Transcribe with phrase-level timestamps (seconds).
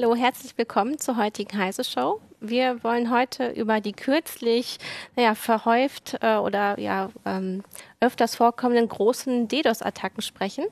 [0.00, 2.20] Hallo, herzlich willkommen zur heutigen Heise Show.
[2.38, 4.78] Wir wollen heute über die kürzlich
[5.16, 7.64] naja, verhäuft äh, oder ja ähm,
[7.98, 10.66] öfters vorkommenden großen DDoS-Attacken sprechen.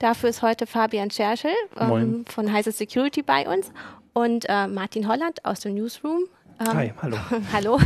[0.00, 3.70] Dafür ist heute Fabian Scherschel ähm, von Heise Security bei uns
[4.12, 6.24] und äh, Martin Holland aus dem Newsroom.
[6.60, 7.16] Ähm, Hi, hallo.
[7.52, 7.80] hallo.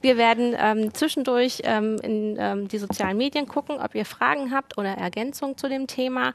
[0.00, 4.78] Wir werden ähm, zwischendurch ähm, in ähm, die sozialen Medien gucken, ob ihr Fragen habt
[4.78, 6.32] oder Ergänzungen zu dem Thema.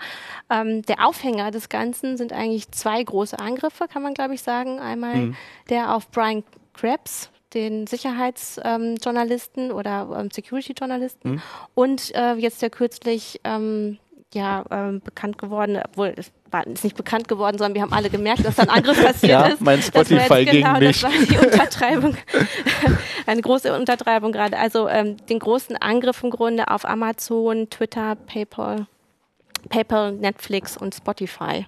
[0.49, 4.79] Ähm, der Aufhänger des Ganzen sind eigentlich zwei große Angriffe, kann man glaube ich sagen.
[4.79, 5.35] Einmal mhm.
[5.69, 11.41] der auf Brian Krebs, den Sicherheitsjournalisten ähm, oder Security-Journalisten mhm.
[11.73, 13.39] und äh, jetzt der kürzlich
[14.33, 18.09] ja ähm, bekannt geworden, obwohl es war ist nicht bekannt geworden, sondern wir haben alle
[18.09, 19.61] gemerkt, dass da ein Angriff passiert ja, ist.
[19.61, 21.01] Mein Spotify das genau, gegen mich.
[21.01, 22.17] Das war die Untertreibung,
[23.25, 24.57] eine große Untertreibung gerade.
[24.57, 28.87] Also ähm, den großen Angriff im Grunde auf Amazon, Twitter, PayPal,
[29.69, 31.65] PayPal, Netflix und Spotify.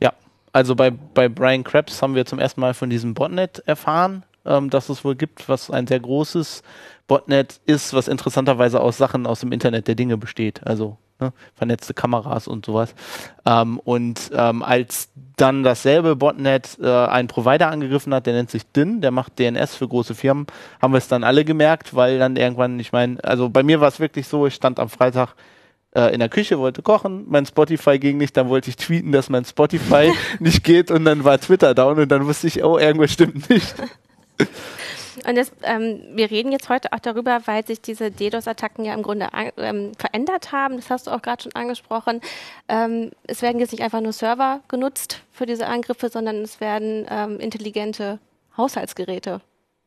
[0.00, 0.12] Ja,
[0.52, 4.70] also bei bei Brian Krebs haben wir zum ersten Mal von diesem Botnet erfahren, ähm,
[4.70, 6.62] dass es wohl gibt, was ein sehr großes
[7.06, 10.66] Botnet ist, was interessanterweise aus Sachen aus dem Internet der Dinge besteht.
[10.66, 12.94] Also ne, vernetzte Kameras und sowas.
[13.46, 18.66] Ähm, und ähm, als dann dasselbe Botnet äh, einen Provider angegriffen hat, der nennt sich
[18.72, 20.46] DIN, der macht DNS für große Firmen,
[20.82, 23.88] haben wir es dann alle gemerkt, weil dann irgendwann, ich meine, also bei mir war
[23.88, 25.34] es wirklich so, ich stand am Freitag
[25.94, 29.28] äh, in der Küche, wollte kochen, mein Spotify ging nicht, dann wollte ich tweeten, dass
[29.28, 33.12] mein Spotify nicht geht und dann war Twitter down und dann wusste ich, oh, irgendwas
[33.12, 33.74] stimmt nicht.
[35.26, 39.02] Und das, ähm, wir reden jetzt heute auch darüber, weil sich diese DDoS-Attacken ja im
[39.02, 40.76] Grunde ähm, verändert haben.
[40.76, 42.20] Das hast du auch gerade schon angesprochen.
[42.68, 47.06] Ähm, es werden jetzt nicht einfach nur Server genutzt für diese Angriffe, sondern es werden
[47.10, 48.18] ähm, intelligente
[48.56, 49.40] Haushaltsgeräte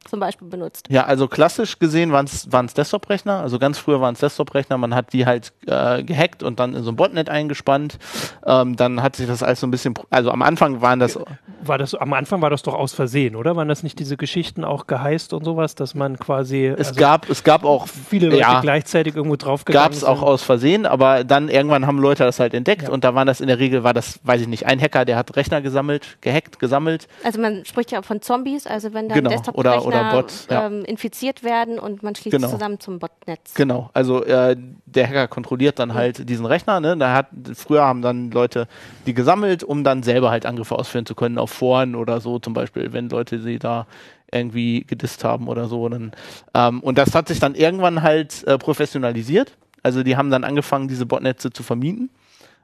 [0.05, 0.87] zum Beispiel benutzt?
[0.89, 3.39] Ja, also klassisch gesehen waren es Desktop-Rechner.
[3.39, 4.77] Also ganz früher waren es Desktop-Rechner.
[4.77, 7.97] Man hat die halt äh, gehackt und dann in so ein Botnet eingespannt.
[8.45, 11.19] Ähm, dann hat sich das alles so ein bisschen, also am Anfang waren das.
[11.65, 13.55] War das, am Anfang war das doch aus Versehen, oder?
[13.55, 16.65] Waren das nicht diese Geschichten auch geheißt und sowas, dass man quasi.
[16.65, 20.21] Es also gab, es gab auch viele Leute ja, gleichzeitig irgendwo draufgegangen Gab es auch
[20.21, 22.89] aus Versehen, aber dann irgendwann haben Leute das halt entdeckt ja.
[22.89, 25.15] und da waren das in der Regel, war das, weiß ich nicht, ein Hacker, der
[25.15, 27.07] hat Rechner gesammelt, gehackt, gesammelt.
[27.23, 29.29] Also man spricht ja von Zombies, also wenn da genau.
[29.29, 30.67] ein Desktop oder, oder Bots, ja.
[30.67, 32.49] ähm, infiziert werden und man schließt genau.
[32.49, 33.53] zusammen zum Botnetz.
[33.53, 34.55] Genau, also äh,
[34.85, 36.79] der Hacker kontrolliert dann halt diesen Rechner.
[36.79, 36.97] Ne?
[36.97, 38.67] Da hat, früher haben dann Leute
[39.05, 42.53] die gesammelt, um dann selber halt Angriffe ausführen zu können auf Foren oder so zum
[42.53, 43.87] Beispiel, wenn Leute sie da
[44.31, 45.87] irgendwie gedisst haben oder so.
[45.89, 46.11] Dann,
[46.53, 49.55] ähm, und das hat sich dann irgendwann halt äh, professionalisiert.
[49.83, 52.09] Also die haben dann angefangen, diese Botnetze zu vermieten.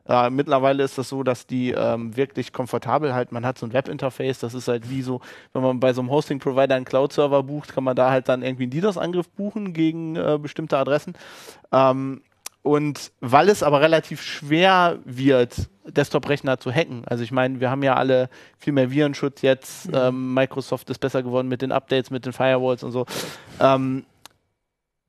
[0.10, 3.74] Äh, mittlerweile ist das so, dass die ähm, wirklich komfortabel halt, man hat so ein
[3.74, 5.22] Webinterface, das ist halt wie so,
[5.54, 8.64] wenn man bei so einem Hosting-Provider einen Cloud-Server bucht, kann man da halt dann irgendwie
[8.64, 11.14] einen DDoS-Angriff buchen gegen äh, bestimmte Adressen.
[11.72, 12.24] Ähm,
[12.64, 17.84] und weil es aber relativ schwer wird, Desktop-Rechner zu hacken, also ich meine, wir haben
[17.84, 19.96] ja alle viel mehr Virenschutz jetzt, mhm.
[19.96, 23.06] ähm, Microsoft ist besser geworden mit den Updates, mit den Firewalls und so,
[23.60, 24.06] ähm,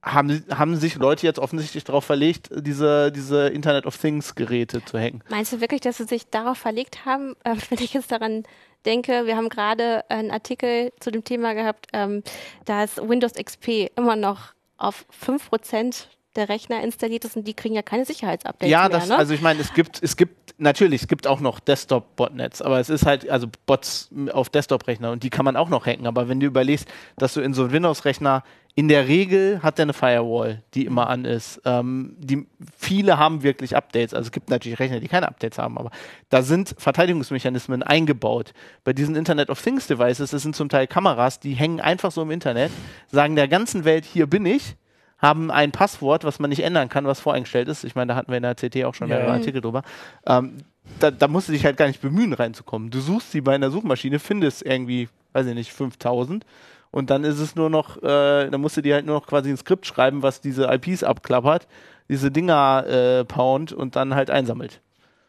[0.03, 4.99] haben, haben sich Leute jetzt offensichtlich darauf verlegt, diese, diese Internet of Things Geräte zu
[4.99, 5.23] hacken.
[5.29, 7.35] Meinst du wirklich, dass sie sich darauf verlegt haben?
[7.45, 8.45] Äh, wenn ich jetzt daran
[8.85, 12.23] denke, wir haben gerade einen Artikel zu dem Thema gehabt, ähm,
[12.67, 16.07] dass Windows XP immer noch auf 5%
[16.37, 18.89] der Rechner installiert ist und die kriegen ja keine Sicherheitsupdates ja, mehr.
[18.91, 19.17] das, ne?
[19.17, 22.89] also ich meine, es gibt, es gibt natürlich, es gibt auch noch Desktop-Botnets, aber es
[22.89, 26.07] ist halt, also Bots auf Desktop-Rechner und die kann man auch noch hacken.
[26.07, 26.87] Aber wenn du überlegst,
[27.17, 28.45] dass du in so einem Windows-Rechner
[28.75, 31.61] in der Regel hat er eine Firewall, die immer an ist.
[31.65, 34.15] Ähm, die, viele haben wirklich Updates.
[34.15, 35.91] Also es gibt natürlich Rechner, die keine Updates haben, aber
[36.29, 38.53] da sind Verteidigungsmechanismen eingebaut.
[38.85, 42.23] Bei diesen Internet of Things Devices, das sind zum Teil Kameras, die hängen einfach so
[42.23, 42.71] im Internet,
[43.11, 44.77] sagen der ganzen Welt, hier bin ich,
[45.19, 47.85] haben ein Passwort, was man nicht ändern kann, was voreingestellt ist.
[47.85, 49.17] Ich meine, da hatten wir in der CT auch schon ja.
[49.17, 49.83] mehrere Artikel drüber.
[50.27, 50.59] Ähm,
[50.99, 52.91] da, da musst du dich halt gar nicht bemühen, reinzukommen.
[52.91, 56.45] Du suchst sie bei einer Suchmaschine, findest irgendwie, weiß ich nicht, 5000
[56.91, 59.51] und dann ist es nur noch, äh, dann musst du dir halt nur noch quasi
[59.51, 61.69] ein Skript schreiben, was diese IPs abklappert,
[62.09, 64.81] diese Dinger äh, pound und dann halt einsammelt.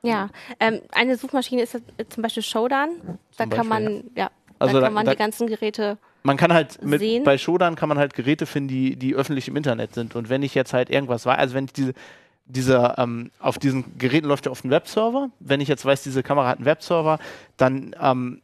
[0.04, 0.30] Ja,
[0.60, 1.78] ähm, eine Suchmaschine ist
[2.10, 3.19] zum Beispiel Showdown.
[3.38, 6.54] Da kann man, ja, ja also da kann man da, die ganzen Geräte man kann
[6.54, 7.24] halt mit, sehen.
[7.24, 10.16] bei Shodan kann man halt Geräte finden, die, die öffentlich im Internet sind.
[10.16, 11.94] Und wenn ich jetzt halt irgendwas weiß, also wenn ich diese,
[12.46, 15.30] dieser, ähm, auf diesen Geräten läuft ja oft ein Webserver.
[15.40, 17.18] Wenn ich jetzt weiß, diese Kamera hat einen Webserver,
[17.58, 18.42] dann ähm,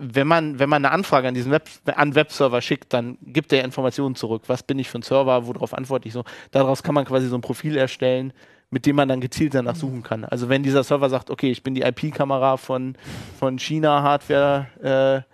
[0.00, 3.62] wenn man, wenn man eine Anfrage an diesen Web, an Webserver schickt, dann gibt er
[3.64, 4.44] Informationen zurück.
[4.46, 6.24] Was bin ich für ein Server, worauf antworte ich so.
[6.50, 8.32] Daraus kann man quasi so ein Profil erstellen,
[8.70, 10.24] mit dem man dann gezielt danach suchen kann.
[10.24, 12.96] Also wenn dieser Server sagt, okay, ich bin die IP-Kamera von,
[13.38, 15.30] von China-Hardware, äh,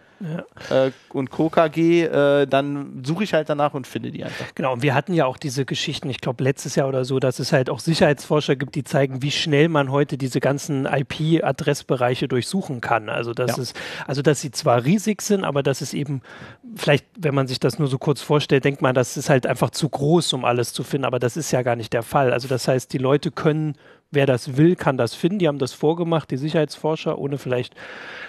[0.71, 1.51] äh, und Co.
[1.51, 4.47] KG, äh, dann suche ich halt danach und finde die einfach.
[4.55, 7.39] Genau, und wir hatten ja auch diese Geschichten, ich glaube letztes Jahr oder so, dass
[7.39, 12.81] es halt auch Sicherheitsforscher gibt, die zeigen, wie schnell man heute diese ganzen IP-Adressbereiche durchsuchen
[12.81, 13.09] kann.
[13.09, 13.63] Also dass Ja.
[13.63, 13.75] es,
[14.07, 16.23] also dass sie zwar riesig sind, aber dass es eben,
[16.77, 19.71] vielleicht, wenn man sich das nur so kurz vorstellt, denkt man, das ist halt einfach
[19.71, 22.33] zu groß, um alles zu finden, aber das ist ja gar nicht der Fall.
[22.33, 23.77] Also das heißt, die Leute können
[24.11, 25.39] Wer das will, kann das finden.
[25.39, 27.75] Die haben das vorgemacht, die Sicherheitsforscher, ohne vielleicht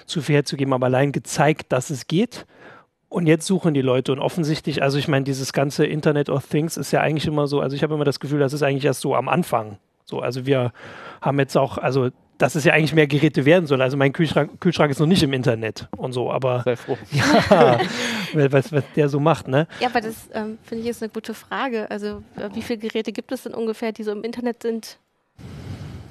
[0.06, 2.46] zu viel herzugeben, aber allein gezeigt, dass es geht.
[3.10, 6.76] Und jetzt suchen die Leute und offensichtlich, also ich meine, dieses ganze Internet of Things
[6.76, 9.02] ist ja eigentlich immer so, also ich habe immer das Gefühl, das ist eigentlich erst
[9.02, 9.78] so am Anfang.
[10.04, 10.74] So, also wir
[11.22, 13.82] haben jetzt auch, also dass es ja eigentlich mehr Geräte werden soll.
[13.82, 16.98] Also mein Kühlschrank, Kühlschrank ist noch nicht im Internet und so, aber Sei froh.
[17.12, 17.80] ja,
[18.34, 19.68] was, was der so macht, ne?
[19.80, 21.90] Ja, aber das ähm, finde ich ist eine gute Frage.
[21.90, 25.00] Also äh, wie viele Geräte gibt es denn ungefähr, die so im Internet sind?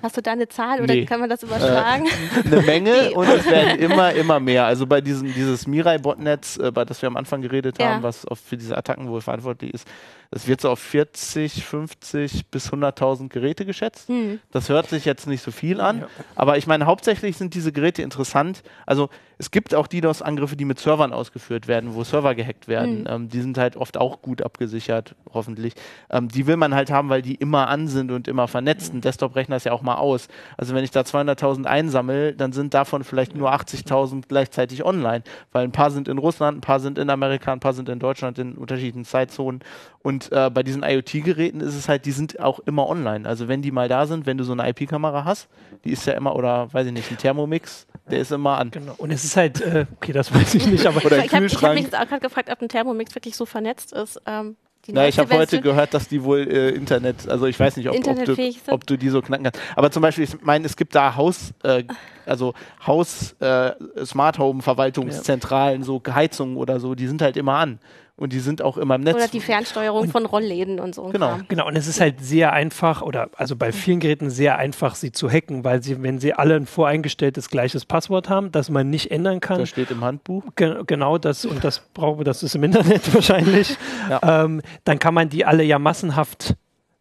[0.02, 1.04] Hast du da eine Zahl oder Nee.
[1.04, 2.06] kann man das überschlagen?
[2.44, 3.14] eine Menge Nee.
[3.14, 4.64] und es werden immer, immer mehr.
[4.66, 7.94] Also bei diesem dieses Mirai-Botnetz, äh, bei das wir am Anfang geredet Ja.
[7.94, 9.88] haben, was für diese Attacken wohl verantwortlich ist,
[10.30, 14.08] das wird so auf 40, 50 bis 100.000 Geräte geschätzt.
[14.08, 14.40] Hm.
[14.50, 16.06] Das hört sich jetzt nicht so viel an, Ja.
[16.34, 18.62] aber ich meine, hauptsächlich sind diese Geräte interessant.
[18.86, 19.08] Also
[19.38, 23.00] es gibt auch DDoS-Angriffe, die mit Servern ausgeführt werden, wo Server gehackt werden.
[23.02, 23.06] Mhm.
[23.08, 25.74] Ähm, die sind halt oft auch gut abgesichert, hoffentlich.
[26.10, 28.94] Ähm, die will man halt haben, weil die immer an sind und immer vernetzt.
[28.94, 30.28] Ein Desktop-Rechner ist ja auch mal aus.
[30.56, 35.64] Also wenn ich da 200.000 einsammle, dann sind davon vielleicht nur 80.000 gleichzeitig online, weil
[35.64, 38.38] ein paar sind in Russland, ein paar sind in Amerika, ein paar sind in Deutschland
[38.38, 39.60] in unterschiedlichen Zeitzonen.
[40.02, 43.28] Und äh, bei diesen IoT-Geräten ist es halt, die sind auch immer online.
[43.28, 45.48] Also wenn die mal da sind, wenn du so eine IP-Kamera hast,
[45.84, 48.70] die ist ja immer, oder weiß ich nicht, ein Thermomix, der ist immer an.
[48.70, 48.94] Genau.
[48.98, 51.46] Und es ist halt, äh, okay, das weiß ich nicht, aber Oder ein ich habe
[51.46, 54.20] hab mich jetzt auch gerade gefragt, ob ein Thermomix wirklich so vernetzt ist.
[54.26, 54.56] Ähm,
[54.88, 57.96] Na, ich habe heute gehört, dass die wohl äh, Internet, also ich weiß nicht, ob,
[57.96, 59.60] ob, du, ob du die so knacken kannst.
[59.74, 61.84] Aber zum Beispiel, ich meine, es gibt da Haus, äh,
[62.24, 62.54] also
[62.86, 63.72] Haus, äh,
[64.04, 67.78] Smart Home Verwaltungszentralen, so Heizungen oder so, die sind halt immer an.
[68.18, 69.14] Und die sind auch immer im Netz.
[69.16, 71.04] Oder die Fernsteuerung von Rollläden und so.
[71.08, 71.28] Genau.
[71.28, 71.44] Kram.
[71.48, 75.12] Genau, und es ist halt sehr einfach, oder also bei vielen Geräten sehr einfach, sie
[75.12, 79.10] zu hacken, weil sie, wenn sie alle ein voreingestelltes gleiches Passwort haben, das man nicht
[79.10, 80.42] ändern kann, das steht im Handbuch.
[80.56, 83.76] Ge genau das, und das brauchen wir, das ist im Internet wahrscheinlich,
[84.08, 84.44] Ja.
[84.44, 86.54] ähm, dann kann man die alle ja massenhaft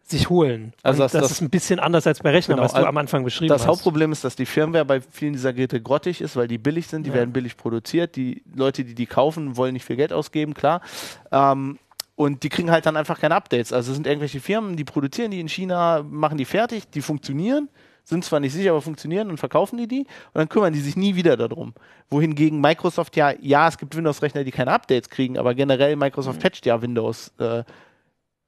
[0.08, 0.74] sich holen.
[0.84, 2.88] Also das- das, das- ist ein bisschen anders als bei Rechnern, Genau, was du also
[2.90, 3.68] am Anfang beschrieben Das hast.
[3.68, 7.04] Hauptproblem ist, dass die Firmware bei vielen dieser Geräte grottig ist, weil die billig sind,
[7.06, 7.16] die Ja.
[7.16, 8.16] werden billig produziert.
[8.16, 10.82] Die Leute, die die kaufen, wollen nicht viel Geld ausgeben, klar.
[11.32, 11.80] Ähm,
[12.16, 13.74] und die kriegen halt dann einfach keine Updates.
[13.74, 17.68] Also es sind irgendwelche Firmen, die produzieren die in China, machen die fertig, die funktionieren,
[18.04, 20.96] sind zwar nicht sicher, aber funktionieren und verkaufen die die und dann kümmern die sich
[20.96, 21.74] nie wieder darum.
[22.12, 26.66] Wohingegen Microsoft ja, ja, es gibt Windows-Rechner, die keine Updates kriegen, aber generell Microsoft patcht
[26.68, 27.64] ja Windows äh,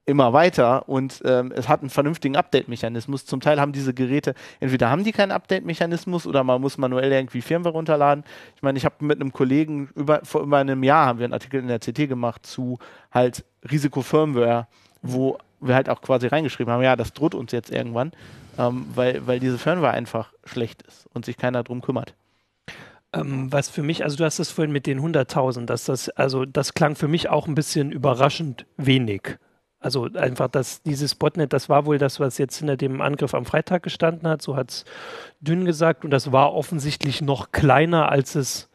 [0.08, 3.26] immer weiter und ähm, es hat einen vernünftigen Update-Mechanismus.
[3.26, 7.42] Zum Teil haben diese Geräte, entweder haben die keinen Update-Mechanismus oder man muss manuell irgendwie
[7.42, 8.24] Firmware runterladen.
[8.56, 11.34] Ich meine, ich habe mit einem Kollegen über, vor über einem Jahr haben wir einen
[11.34, 12.78] Artikel in der CT gemacht zu
[13.12, 14.66] halt Risiko-Firmware,
[15.02, 18.12] wo wir halt auch quasi reingeschrieben haben, ja, das droht uns jetzt irgendwann,
[18.56, 22.14] ähm, weil, weil diese Firmware einfach schlecht ist und sich keiner drum kümmert.
[23.12, 26.46] Ähm, was für mich, also du hast das vorhin mit den 100.000, dass das, also
[26.46, 29.38] das klang für mich auch ein bisschen überraschend wenig.
[29.80, 33.44] Also einfach, dass dieses Botnet, das war wohl das, was jetzt hinter dem Angriff am
[33.44, 34.84] Freitag gestanden hat, so hat es
[35.40, 38.68] Dünn gesagt, und das war offensichtlich noch kleiner, als es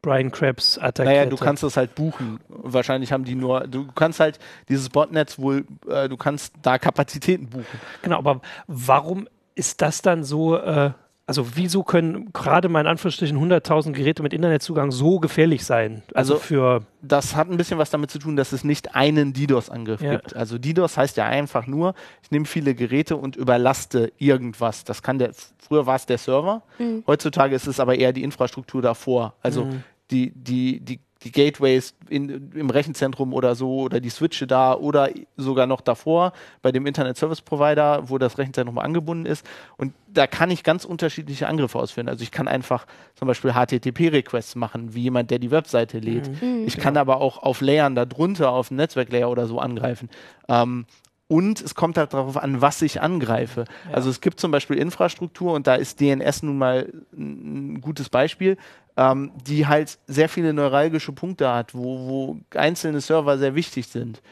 [0.00, 2.38] Brian Krebs attackiert Naja, du kannst das halt buchen.
[2.48, 7.48] Wahrscheinlich haben die nur, du kannst halt dieses Botnetz wohl, äh, du kannst da Kapazitäten
[7.48, 7.80] buchen.
[8.02, 10.90] Genau, aber warum ist das dann so, äh,
[11.26, 16.02] also wieso können gerade mal in Anführungsstrichen 100.000 Geräte mit Internetzugang so gefährlich sein?
[16.14, 19.32] Also, Also- für, das hat ein bisschen was damit zu tun, dass es nicht einen
[19.32, 20.16] DDoS-Angriff Ja.
[20.16, 20.36] gibt.
[20.36, 24.84] Also DDoS heißt ja einfach nur, ich nehme viele Geräte und überlaste irgendwas.
[24.84, 26.62] Das kann der, früher war es der Server,
[27.06, 29.34] heutzutage ist es aber eher die Infrastruktur davor.
[29.42, 29.82] Also Mhm.
[30.10, 35.10] die, die, die, die Gateways in, im Rechenzentrum oder so oder die Switche da oder
[35.36, 39.46] sogar noch davor bei dem Internet Service Provider, wo das Rechenzentrum angebunden ist.
[39.76, 42.08] Und da kann ich ganz unterschiedliche Angriffe ausführen.
[42.08, 46.30] Also ich kann einfach zum Beispiel HTTP-Requests machen, wie jemand, der die Webseite lädt.
[46.66, 50.08] Ich kann aber auch auf Layern darunter, auf dem Netzwerklayer oder so angreifen.
[50.48, 50.86] Ähm,
[51.26, 53.64] und es kommt halt darauf an, was ich angreife.
[53.90, 58.58] Also es gibt zum Beispiel Infrastruktur und da ist DNS nun mal ein gutes Beispiel,
[58.96, 64.22] ähm, die halt sehr viele neuralgische Punkte hat, wo, wo einzelne Server sehr wichtig sind.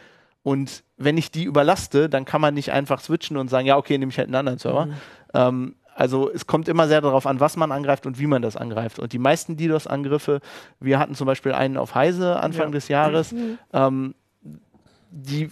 [0.44, 3.98] Und wenn ich die überlaste, dann kann man nicht einfach switchen und sagen, ja, okay,
[3.98, 4.88] nehme ich halt einen anderen Server.
[5.34, 8.56] Ähm, also es kommt immer sehr darauf an, was man angreift und wie man das
[8.56, 8.98] angreift.
[8.98, 10.40] Und die meisten DDoS-Angriffe,
[10.80, 12.72] wir hatten zum Beispiel einen auf Heise Anfang Ja.
[12.72, 13.34] des Jahres,
[13.72, 14.14] ähm,
[15.10, 15.50] die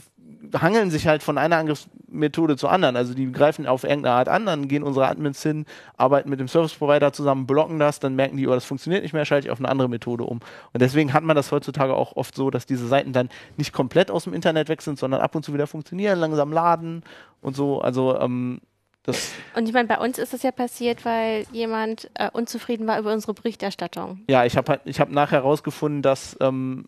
[0.58, 1.88] hangeln sich halt von einer Angriffs
[2.20, 2.96] Methode zur anderen.
[2.96, 6.48] Also die greifen auf irgendeine Art an, dann gehen unsere Admins hin, arbeiten mit dem
[6.48, 9.50] Service Provider zusammen, blocken das, dann merken die, oh, das funktioniert nicht mehr, schalte ich
[9.50, 10.40] auf eine andere Methode um.
[10.72, 14.10] Und deswegen hat man das heutzutage auch oft so, dass diese Seiten dann nicht komplett
[14.10, 17.02] aus dem Internet weg sind, sondern ab und zu wieder funktionieren, langsam laden
[17.40, 17.80] und so.
[17.80, 18.60] Also ähm,
[19.02, 22.98] das und ich meine, bei uns ist es ja passiert, weil jemand äh, unzufrieden war
[22.98, 24.20] über unsere Berichterstattung.
[24.28, 26.86] Ja, ich habe halt, ich habe nachher herausgefunden, dass ähm,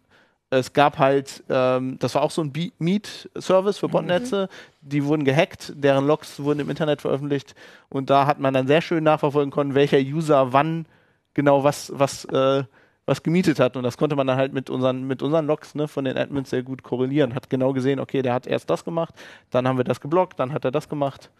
[0.53, 4.89] es gab halt, ähm, das war auch so ein Meet-Service für Botnetze, mhm.
[4.89, 7.55] die wurden gehackt, deren Logs wurden im Internet veröffentlicht
[7.89, 10.85] und da hat man dann sehr schön nachverfolgen können, welcher User wann
[11.33, 12.65] genau was, was, äh,
[13.07, 13.79] was gemietet hat.
[13.79, 16.51] Und das konnte man dann halt mit unseren, mit unseren Logs ne, von den Admins
[16.51, 17.35] sehr gut korrelieren.
[17.35, 19.15] Hat genau gesehen, okay, der hat erst das gemacht,
[19.51, 21.31] dann haben wir das geblockt, dann hat er das gemacht.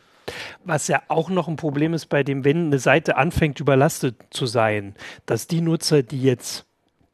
[0.64, 4.47] Was ja auch noch ein Problem ist bei dem, wenn eine Seite anfängt überlastet zu
[4.47, 4.95] sein,
[5.26, 6.64] dass die Nutzer, die jetzt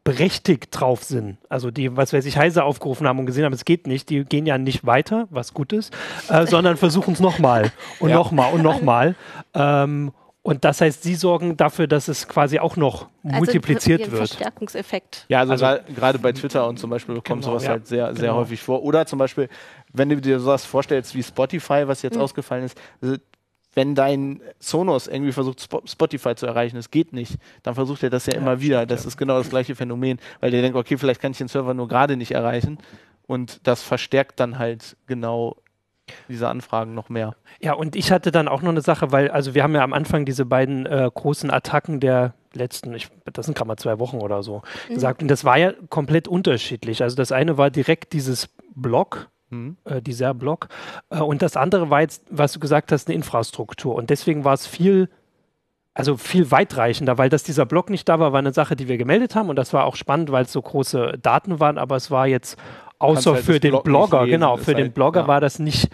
[0.08, 3.64] berechtigt drauf sind, also die, was weiß ich, Heise aufgerufen haben und gesehen haben, es
[3.64, 5.94] geht nicht, die gehen ja nicht weiter, was gut ist,
[6.30, 8.16] äh, sondern versuchen es nochmal und ja.
[8.16, 9.14] nochmal und nochmal.
[9.54, 10.12] Ähm,
[10.42, 14.16] und das heißt, Sie sorgen dafür, dass es quasi auch noch also multipliziert wird.
[14.16, 15.26] Verstärkungseffekt.
[15.28, 17.70] Ja, also, also gerade bei Twitter und zum Beispiel kommt genau, sowas ja.
[17.70, 18.36] halt sehr, sehr genau.
[18.36, 18.82] häufig vor.
[18.82, 19.50] Oder zum Beispiel,
[19.92, 22.22] wenn du dir sowas vorstellst wie Spotify, was jetzt mhm.
[22.22, 22.78] ausgefallen ist,
[23.78, 28.26] wenn dein Sonos irgendwie versucht, Spotify zu erreichen, es geht nicht, dann versucht er das
[28.26, 28.86] ja, ja immer wieder.
[28.86, 29.08] Das ja.
[29.08, 31.86] ist genau das gleiche Phänomen, weil der denkt, okay, vielleicht kann ich den Server nur
[31.86, 32.78] gerade nicht erreichen.
[33.28, 35.58] Und das verstärkt dann halt genau
[36.28, 37.36] diese Anfragen noch mehr.
[37.60, 39.92] Ja, und ich hatte dann auch noch eine Sache, weil, also wir haben ja am
[39.92, 44.16] Anfang diese beiden äh, großen Attacken der letzten, ich, das sind gerade mal zwei Wochen
[44.16, 44.94] oder so, mhm.
[44.94, 45.22] gesagt.
[45.22, 47.00] Und das war ja komplett unterschiedlich.
[47.00, 49.76] Also das eine war direkt dieses Block, Mhm.
[49.84, 50.68] Äh, dieser Block.
[51.10, 53.94] Äh, und das andere war jetzt, was du gesagt hast, eine Infrastruktur.
[53.94, 55.08] Und deswegen war es viel,
[55.94, 58.98] also viel weitreichender, weil dass dieser Block nicht da war, war eine Sache, die wir
[58.98, 59.48] gemeldet haben.
[59.48, 61.78] Und das war auch spannend, weil es so große Daten waren.
[61.78, 62.58] Aber es war jetzt
[62.98, 65.28] außer halt für den Blog Blogger, genau, für den halt, Blogger ja.
[65.28, 65.88] war das nicht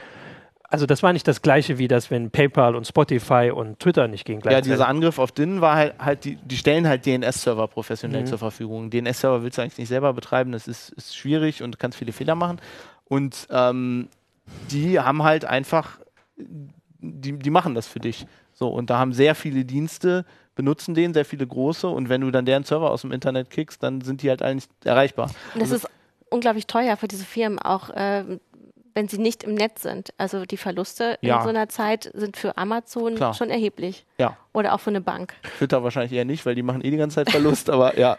[0.74, 4.24] also das war nicht das gleiche wie das, wenn PayPal und Spotify und Twitter nicht
[4.24, 8.22] gegen Ja, dieser Angriff auf DIN war halt, halt die, die stellen halt DNS-Server professionell
[8.22, 8.26] mhm.
[8.26, 8.90] zur Verfügung.
[8.90, 12.34] DNS-Server willst du eigentlich nicht selber betreiben, das ist, ist schwierig und kannst viele Fehler
[12.34, 12.60] machen.
[13.04, 14.08] Und ähm,
[14.70, 15.98] die haben halt einfach,
[16.36, 18.26] die, die machen das für dich.
[18.52, 22.30] So, und da haben sehr viele Dienste, benutzen den, sehr viele große, und wenn du
[22.30, 25.30] dann deren Server aus dem Internet kickst, dann sind die halt alle nicht erreichbar.
[25.54, 25.92] Und das also, ist
[26.30, 27.90] unglaublich teuer für diese Firmen auch.
[27.90, 28.38] Äh,
[28.94, 30.14] wenn sie nicht im Netz sind.
[30.18, 31.38] Also die Verluste ja.
[31.38, 33.34] in so einer Zeit sind für Amazon Klar.
[33.34, 34.06] schon erheblich.
[34.18, 34.36] Ja.
[34.54, 35.34] Oder auch für eine Bank.
[35.58, 38.18] Twitter wahrscheinlich eher nicht, weil die machen eh die ganze Zeit Verlust, aber ja,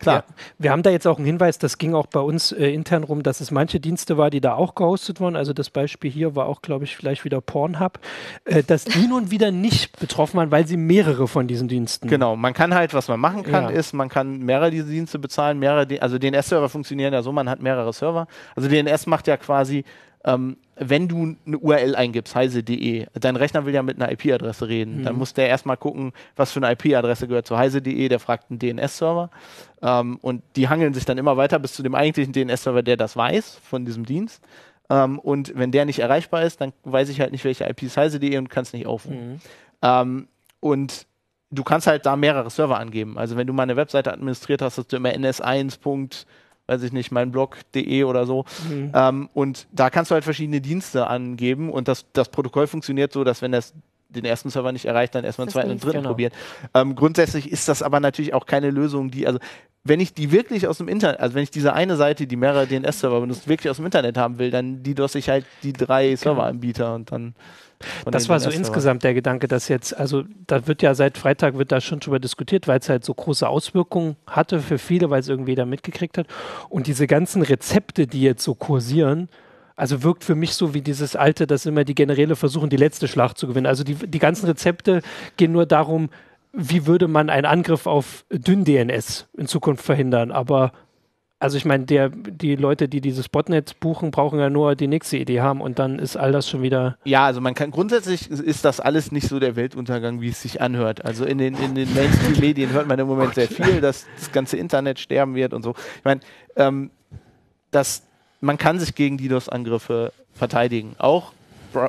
[0.00, 0.24] klar.
[0.26, 0.34] Ja.
[0.58, 3.22] Wir haben da jetzt auch einen Hinweis, das ging auch bei uns äh, intern rum,
[3.22, 5.36] dass es manche Dienste war, die da auch gehostet wurden.
[5.36, 7.98] Also das Beispiel hier war auch, glaube ich, vielleicht wieder Pornhub,
[8.46, 12.08] äh, dass die nun wieder nicht betroffen waren, weil sie mehrere von diesen Diensten.
[12.08, 13.68] Genau, man kann halt, was man machen kann, ja.
[13.68, 17.60] ist, man kann mehrere diese Dienste bezahlen, mehrere, also DNS-Server funktionieren ja so, man hat
[17.60, 18.28] mehrere Server.
[18.54, 19.84] Also DNS macht ja quasi
[20.24, 24.98] ähm, wenn du eine URL eingibst, heise.de, dein Rechner will ja mit einer IP-Adresse reden,
[24.98, 25.04] mhm.
[25.04, 28.58] dann muss der erstmal gucken, was für eine IP-Adresse gehört zu heise.de, der fragt einen
[28.58, 29.30] DNS-Server
[29.82, 33.16] ähm, und die hangeln sich dann immer weiter bis zu dem eigentlichen DNS-Server, der das
[33.16, 34.42] weiß von diesem Dienst.
[34.90, 37.96] Ähm, und wenn der nicht erreichbar ist, dann weiß ich halt nicht, welche IP ist
[37.96, 39.32] heise.de und kann es nicht aufrufen.
[39.32, 39.40] Mhm.
[39.82, 40.28] Ähm,
[40.60, 41.06] und
[41.50, 43.16] du kannst halt da mehrere Server angeben.
[43.16, 45.80] Also wenn du mal eine Webseite administriert hast, hast du immer ns1
[46.66, 48.44] weiß ich nicht, mein Blog.de oder so.
[48.68, 48.92] Mhm.
[48.94, 53.24] Ähm, und da kannst du halt verschiedene Dienste angeben und das, das Protokoll funktioniert so,
[53.24, 53.74] dass wenn das
[54.16, 56.10] den ersten Server nicht erreicht, dann erstmal einen zweiten und dritten genau.
[56.10, 56.32] probieren.
[56.74, 59.38] Ähm, grundsätzlich ist das aber natürlich auch keine Lösung, die, also
[59.84, 62.66] wenn ich die wirklich aus dem Internet, also wenn ich diese eine Seite, die mehrere
[62.66, 66.08] DNS-Server benutzt, wirklich aus dem Internet haben will, dann die DOS ich halt die drei
[66.08, 66.16] genau.
[66.16, 67.34] Serveranbieter und dann
[68.06, 71.72] das war so insgesamt der Gedanke, dass jetzt, also da wird ja seit Freitag wird
[71.72, 75.28] da schon drüber diskutiert, weil es halt so große Auswirkungen hatte für viele, weil es
[75.28, 76.26] irgendwie da mitgekriegt hat.
[76.70, 79.28] Und diese ganzen Rezepte, die jetzt so kursieren,
[79.76, 83.08] also wirkt für mich so wie dieses alte, dass immer die Generäle versuchen, die letzte
[83.08, 83.66] Schlacht zu gewinnen.
[83.66, 85.02] Also die, die ganzen Rezepte
[85.36, 86.08] gehen nur darum,
[86.52, 90.32] wie würde man einen Angriff auf Dünn-DNS in Zukunft verhindern.
[90.32, 90.72] Aber
[91.38, 95.42] also ich meine, die Leute, die dieses Botnet buchen, brauchen ja nur die nächste Idee
[95.42, 96.96] haben und dann ist all das schon wieder.
[97.04, 100.62] Ja, also man kann grundsätzlich ist das alles nicht so der Weltuntergang, wie es sich
[100.62, 101.04] anhört.
[101.04, 104.56] Also in den, in den Mainstream-Medien hört man im Moment sehr viel, dass das ganze
[104.56, 105.74] Internet sterben wird und so.
[105.98, 106.22] Ich meine,
[106.56, 106.90] ähm,
[107.70, 108.06] dass
[108.46, 110.94] man kann sich gegen DDoS-Angriffe verteidigen.
[110.98, 111.32] Auch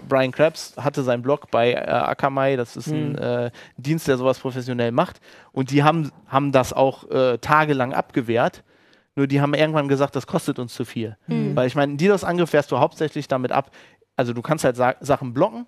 [0.09, 3.17] Brian Krebs hatte seinen Blog bei äh, Akamai, das ist ein mhm.
[3.17, 5.21] äh, Dienst, der sowas professionell macht.
[5.53, 8.63] Und die haben, haben das auch äh, tagelang abgewehrt
[9.17, 11.17] nur die haben irgendwann gesagt, das kostet uns zu viel.
[11.25, 11.55] Mhm.
[11.55, 13.71] Weil ich meine, DDoS-Angriff wärst du hauptsächlich damit ab,
[14.15, 15.65] also du kannst halt Sa Sachen blocken,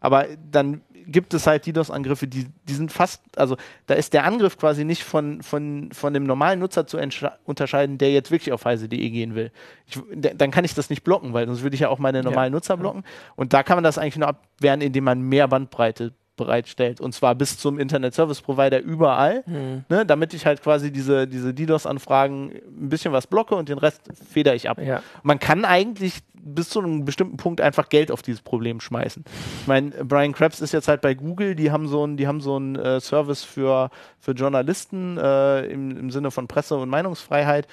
[0.00, 4.58] Aber dann gibt es halt DDoS-Angriffe, die, die sind fast, also da ist der Angriff
[4.58, 6.98] quasi nicht von, von, von dem normalen Nutzer zu
[7.44, 9.50] unterscheiden, der jetzt wirklich auf heise.de gehen will.
[9.86, 9.98] Ich,
[10.34, 12.56] dann kann ich das nicht blocken, weil sonst würde ich ja auch meine normalen ja.
[12.56, 13.04] Nutzer blocken.
[13.36, 17.00] Und da kann man das eigentlich nur abwehren, indem man mehr Bandbreite bereitstellt.
[17.00, 19.84] Und zwar bis zum Internet Service Provider überall, mhm.
[19.88, 24.02] ne, damit ich halt quasi diese, diese DDoS-Anfragen ein bisschen was blocke und den Rest
[24.30, 24.78] feder ich ab.
[24.80, 25.02] Ja.
[25.22, 29.24] Man kann eigentlich bis zu einem bestimmten Punkt einfach Geld auf dieses Problem schmeißen.
[29.62, 32.40] Ich meine, Brian Krebs ist jetzt halt bei Google, die haben so einen, die haben
[32.40, 33.90] so einen äh, Service für,
[34.20, 37.66] für Journalisten äh, im, im Sinne von Presse- und Meinungsfreiheit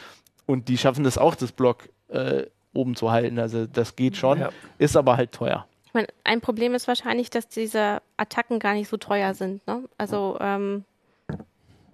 [0.47, 2.43] und die schaffen das auch, das Blog äh,
[2.73, 3.37] oben zu halten.
[3.37, 4.49] Also das geht schon, ja.
[4.79, 5.67] ist aber halt teuer.
[5.93, 9.65] Ich meine, ein Problem ist wahrscheinlich, dass diese Attacken gar nicht so teuer sind.
[9.67, 9.83] Ne?
[9.95, 10.85] Also, ähm,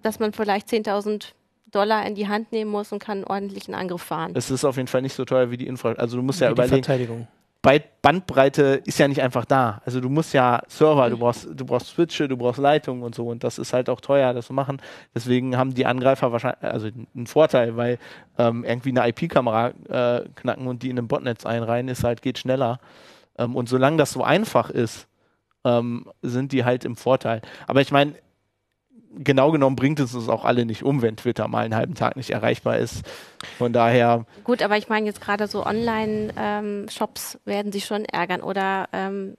[0.03, 1.33] dass man vielleicht 10.000
[1.69, 4.31] Dollar in die Hand nehmen muss und kann einen ordentlichen Angriff fahren.
[4.35, 6.01] Es ist auf jeden Fall nicht so teuer wie die Infrastruktur.
[6.01, 6.81] Also du musst wie ja überlegen.
[6.81, 7.27] Verteidigung.
[8.01, 9.81] Bandbreite ist ja nicht einfach da.
[9.83, 13.27] Also du musst ja Server, du brauchst, du brauchst Switche, du brauchst Leitungen und so
[13.27, 14.81] und das ist halt auch teuer, das zu machen.
[15.13, 17.99] Deswegen haben die Angreifer wahrscheinlich also einen Vorteil, weil
[18.37, 22.37] ähm, irgendwie eine IP-Kamera äh, knacken und die in einem Botnetz einreihen, ist halt geht
[22.37, 22.79] schneller.
[23.39, 25.07] Ähm, und solange das so einfach ist,
[25.65, 27.41] ähm, sind die halt im Vorteil.
[27.67, 28.13] Aber ich meine,
[29.17, 32.15] genau genommen bringt es uns auch alle nicht um, wenn Twitter mal einen halben Tag
[32.15, 33.03] nicht erreichbar ist.
[33.57, 34.25] Von daher.
[34.43, 39.35] Gut, aber ich meine jetzt gerade so Online-Shops ähm, werden sich schon ärgern oder ähm,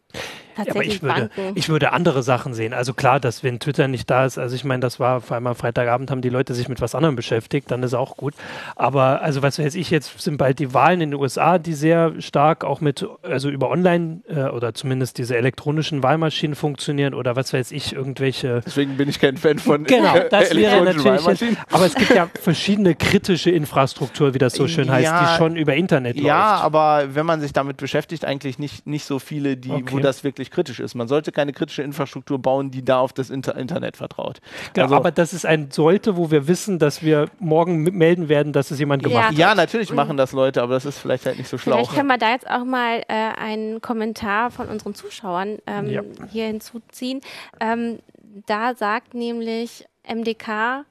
[0.67, 2.73] ja, aber ich würde, ich würde andere Sachen sehen.
[2.73, 5.47] Also klar, dass wenn Twitter nicht da ist, also ich meine, das war vor allem
[5.47, 8.35] am Freitagabend, haben die Leute sich mit was anderem beschäftigt, dann ist auch gut.
[8.76, 12.21] Aber also was weiß ich, jetzt sind bald die Wahlen in den USA, die sehr
[12.21, 17.52] stark auch mit, also über Online äh, oder zumindest diese elektronischen Wahlmaschinen funktionieren oder was
[17.52, 18.62] weiß ich, irgendwelche.
[18.64, 21.57] Deswegen bin ich kein Fan von Genau, das wäre natürlich.
[21.71, 25.57] Aber es gibt ja verschiedene kritische Infrastruktur, wie das so schön heißt, ja, die schon
[25.57, 26.29] über Internet ja, läuft.
[26.29, 29.85] Ja, aber wenn man sich damit beschäftigt, eigentlich nicht, nicht so viele, die, okay.
[29.88, 30.95] wo das wirklich wirklich kritisch ist.
[30.95, 34.40] Man sollte keine kritische Infrastruktur bauen, die da auf das Inter Internet vertraut.
[34.73, 38.52] Genau, also, aber das ist ein sollte, wo wir wissen, dass wir morgen melden werden,
[38.52, 39.28] dass es jemand gemacht ja.
[39.28, 39.37] hat.
[39.37, 41.76] Ja, natürlich machen das Leute, aber das ist vielleicht halt nicht so schlau.
[41.76, 46.02] Vielleicht können wir da jetzt auch mal äh, einen Kommentar von unseren Zuschauern ähm, ja.
[46.30, 47.21] hier hinzuziehen.
[47.61, 47.99] Ähm,
[48.47, 50.85] da sagt nämlich MDK,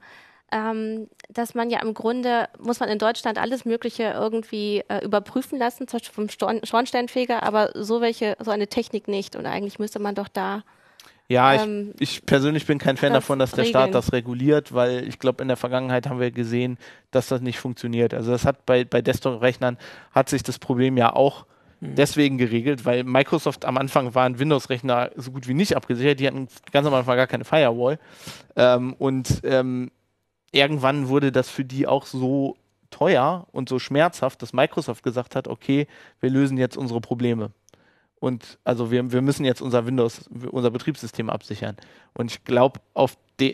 [0.52, 5.58] ähm, dass man ja im Grunde, muss man in Deutschland alles Mögliche irgendwie äh, überprüfen
[5.58, 9.36] lassen, zum Beispiel vom Storn Schornsteinfeger, aber so welche, so eine Technik nicht.
[9.36, 10.62] Und eigentlich müsste man doch da
[11.30, 15.06] ja, ähm, ich, ich, persönlich bin kein Fan davon, dass der Staat das reguliert, weil
[15.06, 16.76] ich glaube, in der Vergangenheit haben wir gesehen,
[17.12, 18.14] dass das nicht funktioniert.
[18.14, 19.78] Also das hat bei, bei Desktop-Rechnern
[20.10, 21.46] hat sich das Problem ja auch
[21.78, 21.94] mhm.
[21.94, 26.18] deswegen geregelt, weil Microsoft am Anfang waren Windows-Rechner so gut wie nicht abgesichert.
[26.18, 28.00] Die hatten ganz am Anfang gar keine Firewall.
[28.56, 29.92] Ähm, und ähm,
[30.52, 32.56] irgendwann wurde das für die auch so
[32.90, 35.86] teuer und so schmerzhaft, dass Microsoft gesagt hat, okay,
[36.20, 37.52] wir lösen jetzt unsere Probleme.
[38.20, 41.76] Und also wir, wir müssen jetzt unser Windows, unser Betriebssystem absichern.
[42.12, 42.80] Und ich glaube,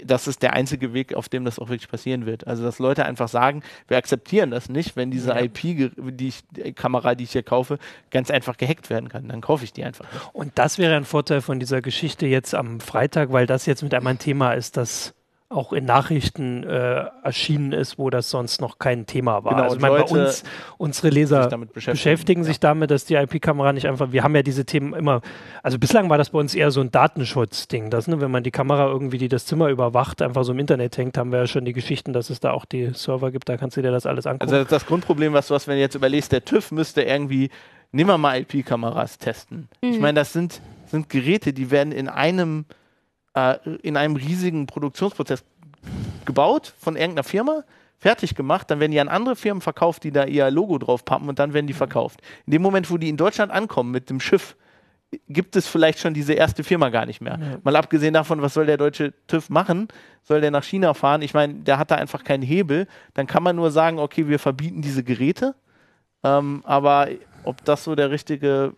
[0.04, 2.48] das ist der einzige Weg, auf dem das auch wirklich passieren wird.
[2.48, 5.40] Also dass Leute einfach sagen, wir akzeptieren das nicht, wenn diese ja.
[5.40, 7.78] IP, die, ich, die Kamera, die ich hier kaufe,
[8.10, 9.28] ganz einfach gehackt werden kann.
[9.28, 10.04] Dann kaufe ich die einfach.
[10.32, 13.94] Und das wäre ein Vorteil von dieser Geschichte jetzt am Freitag, weil das jetzt mit
[13.94, 15.14] einmal ein Thema ist, das
[15.48, 19.52] auch in Nachrichten äh, erschienen ist, wo das sonst noch kein Thema war.
[19.52, 20.42] Genau, also ich meine, bei uns,
[20.76, 22.60] unsere Leser sich beschäftigen, beschäftigen sich ja.
[22.62, 25.20] damit, dass die IP-Kamera nicht einfach, wir haben ja diese Themen immer,
[25.62, 28.50] also bislang war das bei uns eher so ein Datenschutzding, das, ne, wenn man die
[28.50, 31.64] Kamera irgendwie, die das Zimmer überwacht, einfach so im Internet hängt, haben wir ja schon
[31.64, 34.26] die Geschichten, dass es da auch die Server gibt, da kannst du dir das alles
[34.26, 34.52] angucken.
[34.52, 37.50] Also das Grundproblem, was du hast, wenn du jetzt überlegst, der TÜV müsste irgendwie,
[37.92, 39.68] nimm mal IP-Kameras testen.
[39.80, 39.90] Mhm.
[39.92, 42.64] Ich meine, das sind, sind Geräte, die werden in einem
[43.36, 45.44] äh, in einem riesigen Produktionsprozess
[46.24, 47.62] gebaut von irgendeiner Firma,
[47.98, 51.28] fertig gemacht, dann werden die an andere Firmen verkauft, die da ihr Logo drauf pappen
[51.28, 52.20] und dann werden die verkauft.
[52.46, 54.56] In dem Moment, wo die in Deutschland ankommen mit dem Schiff,
[55.28, 57.38] gibt es vielleicht schon diese erste Firma gar nicht mehr.
[57.40, 57.58] Ja.
[57.62, 59.88] Mal abgesehen davon, was soll der deutsche TÜV machen?
[60.24, 61.22] Soll der nach China fahren?
[61.22, 62.88] Ich meine, der hat da einfach keinen Hebel.
[63.14, 65.54] Dann kann man nur sagen, okay, wir verbieten diese Geräte.
[66.24, 67.08] Ähm, aber
[67.44, 68.74] ob das so der richtige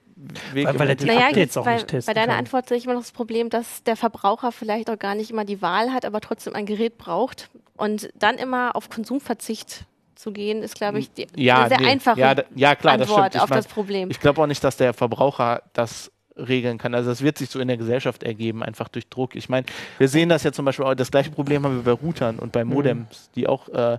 [0.52, 2.40] Weg weil, weil er die naja, Updates auch weil, nicht testen Bei deiner kann.
[2.40, 5.44] Antwort sehe ich immer noch das Problem, dass der Verbraucher vielleicht auch gar nicht immer
[5.44, 9.84] die Wahl hat, aber trotzdem ein Gerät braucht und dann immer auf Konsumverzicht
[10.16, 13.36] zu gehen, ist, glaube ich, die, ja, eine sehr nee, einfache ja, ja, klar, Antwort
[13.36, 14.10] das auf mein, das Problem.
[14.10, 16.94] Ich glaube auch nicht, dass der Verbraucher das regeln kann.
[16.94, 19.34] Also das wird sich so in der Gesellschaft ergeben, einfach durch Druck.
[19.36, 19.66] Ich meine,
[19.98, 22.52] wir sehen das ja zum Beispiel auch, das gleiche Problem haben wir bei Routern und
[22.52, 22.72] bei mhm.
[22.72, 23.98] Modems, die auch äh,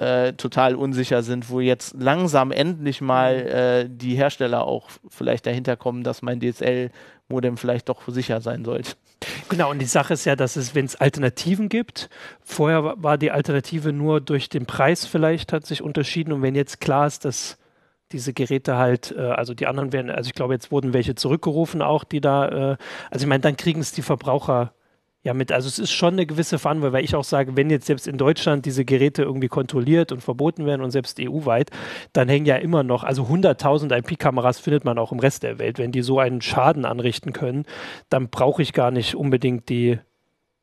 [0.00, 3.48] äh, total unsicher sind, wo jetzt langsam endlich mal mhm.
[3.48, 8.92] äh, die Hersteller auch vielleicht dahinter kommen, dass mein DSL-Modem vielleicht doch sicher sein sollte.
[9.50, 12.08] Genau, und die Sache ist ja, dass es, wenn es Alternativen gibt,
[12.42, 16.80] vorher war die Alternative nur durch den Preis vielleicht, hat sich unterschieden und wenn jetzt
[16.80, 17.58] klar ist, dass
[18.12, 21.82] diese Geräte halt, äh, also die anderen werden, also ich glaube, jetzt wurden welche zurückgerufen
[21.82, 22.76] auch, die da, äh,
[23.10, 24.72] also ich meine, dann kriegen es die Verbraucher
[25.22, 25.52] ja mit.
[25.52, 28.16] Also es ist schon eine gewisse Verantwortung, weil ich auch sage, wenn jetzt selbst in
[28.16, 31.70] Deutschland diese Geräte irgendwie kontrolliert und verboten werden und selbst EU-weit,
[32.12, 35.78] dann hängen ja immer noch, also 100.000 IP-Kameras findet man auch im Rest der Welt.
[35.78, 37.66] Wenn die so einen Schaden anrichten können,
[38.08, 39.98] dann brauche ich gar nicht unbedingt die,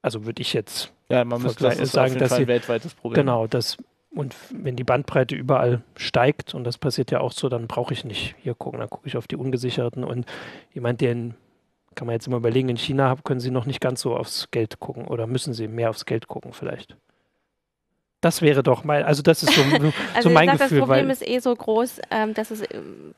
[0.01, 3.21] also würde ich jetzt ja, man müsste das ist sagen, dass sie, weltweites Problem.
[3.21, 3.77] Genau, das
[4.13, 8.03] und wenn die Bandbreite überall steigt, und das passiert ja auch so, dann brauche ich
[8.03, 10.25] nicht hier gucken, dann gucke ich auf die ungesicherten und
[10.73, 11.35] jemand, der in
[11.97, 14.79] kann man jetzt immer überlegen, in China können sie noch nicht ganz so aufs Geld
[14.79, 16.95] gucken oder müssen sie mehr aufs Geld gucken vielleicht.
[18.21, 19.61] Das wäre doch mein, also das ist so,
[20.13, 20.79] also so mein sag, Gefühl.
[20.79, 23.13] Das Problem ist eh so groß, ähm, dass es ähm,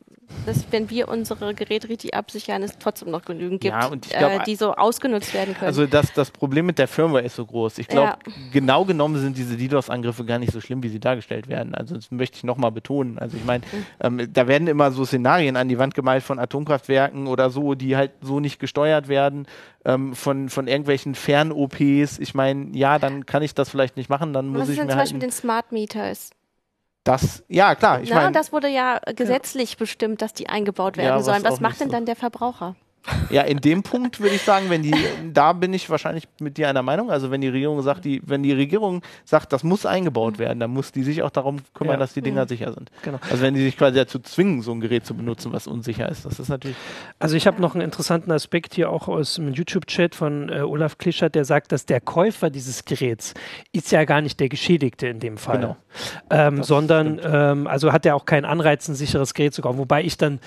[0.46, 4.44] dass wenn wir unsere Geräte richtig absichern, es trotzdem noch genügend gibt, ja, glaub, äh,
[4.46, 5.68] die so ausgenutzt werden können.
[5.68, 7.78] Also das, das Problem mit der Firmware ist so groß.
[7.78, 8.34] Ich glaube, ja.
[8.52, 11.76] genau genommen sind diese DDoS-Angriffe gar nicht so schlimm, wie sie dargestellt werden.
[11.76, 13.20] Also das möchte ich nochmal betonen.
[13.20, 14.20] Also ich meine, mhm.
[14.20, 17.96] ähm, da werden immer so Szenarien an die Wand gemalt von Atomkraftwerken oder so, die
[17.96, 19.48] halt so nicht gesteuert werden,
[19.86, 22.20] ähm, von, von irgendwelchen Fern-OPs.
[22.20, 24.82] Ich meine, ja, dann kann ich das vielleicht nicht machen, dann muss Was ich mir
[24.82, 26.34] zum halt Beispiel den Smart Meter ist?
[27.04, 28.02] Das, ja, klar.
[28.02, 29.76] Ich meine, das wurde ja gesetzlich ja.
[29.80, 31.44] bestimmt, dass die eingebaut werden ja, sollen.
[31.44, 31.94] Was macht denn so.
[31.94, 32.76] dann der Verbraucher?
[33.30, 34.94] Ja, in dem Punkt würde ich sagen, wenn die,
[35.34, 37.10] da bin ich wahrscheinlich mit dir einer Meinung.
[37.10, 40.72] Also wenn die Regierung sagt, die, wenn die Regierung sagt, das muss eingebaut werden, dann
[40.72, 42.00] muss die sich auch darum kümmern, ja.
[42.00, 42.48] dass die Dinger mhm.
[42.48, 42.92] sicher sind.
[43.04, 43.20] Genau.
[43.30, 46.26] Also wenn die sich quasi dazu zwingen, so ein Gerät zu benutzen, was unsicher ist,
[46.26, 46.78] das ist natürlich.
[47.20, 50.98] Also ich habe noch einen interessanten Aspekt hier auch aus dem YouTube-Chat von äh, Olaf
[50.98, 53.34] Klischert, der sagt, dass der Käufer dieses Geräts
[53.72, 55.60] ist ja gar nicht der Geschädigte in dem Fall.
[55.60, 55.78] Genau.
[56.30, 59.78] Ähm, sondern ähm, also hat er auch keinen Anreiz, ein sicheres Gerät zu kaufen.
[59.78, 60.40] Wobei ich dann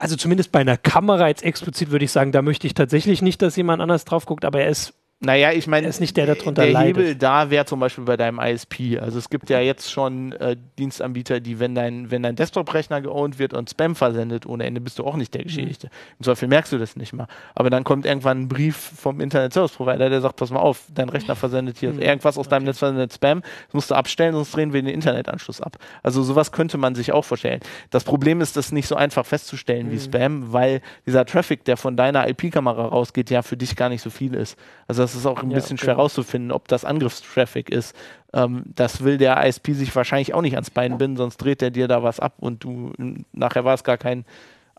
[0.00, 3.42] also zumindest bei einer Kamera jetzt explizit würde ich sagen, da möchte ich tatsächlich nicht,
[3.42, 6.34] dass jemand anders drauf guckt, aber er ist naja, ich meine, ist nicht der, der
[6.34, 6.96] darunter der leidet.
[6.96, 8.98] Hebel da wäre zum Beispiel bei deinem ISP.
[8.98, 13.38] Also es gibt ja jetzt schon äh, Dienstanbieter, die, wenn dein, wenn dein Desktop-Rechner geowned
[13.38, 15.88] wird und Spam versendet ohne Ende, bist du auch nicht der Geschädigte.
[15.88, 16.16] Mhm.
[16.20, 17.26] Im Zweifel merkst du das nicht mal.
[17.54, 20.84] Aber dann kommt irgendwann ein Brief vom Internet Service Provider, der sagt, pass mal auf,
[20.94, 22.00] dein Rechner versendet hier mhm.
[22.00, 25.60] irgendwas aus deinem Netz versendet Spam, das musst du abstellen, sonst drehen wir den Internetanschluss
[25.60, 25.76] ab.
[26.02, 27.60] Also sowas könnte man sich auch vorstellen.
[27.90, 29.92] Das Problem ist, das nicht so einfach festzustellen mhm.
[29.92, 34.00] wie Spam, weil dieser Traffic, der von deiner IP-Kamera rausgeht, ja für dich gar nicht
[34.00, 34.58] so viel ist.
[34.88, 35.86] Also das ist auch ein ja, bisschen okay.
[35.86, 37.94] schwer rauszufinden, ob das Angriffstraffic ist.
[38.32, 41.70] Ähm, das will der ISP sich wahrscheinlich auch nicht ans Bein binden, sonst dreht er
[41.70, 42.92] dir da was ab und du
[43.32, 44.24] nachher war es gar kein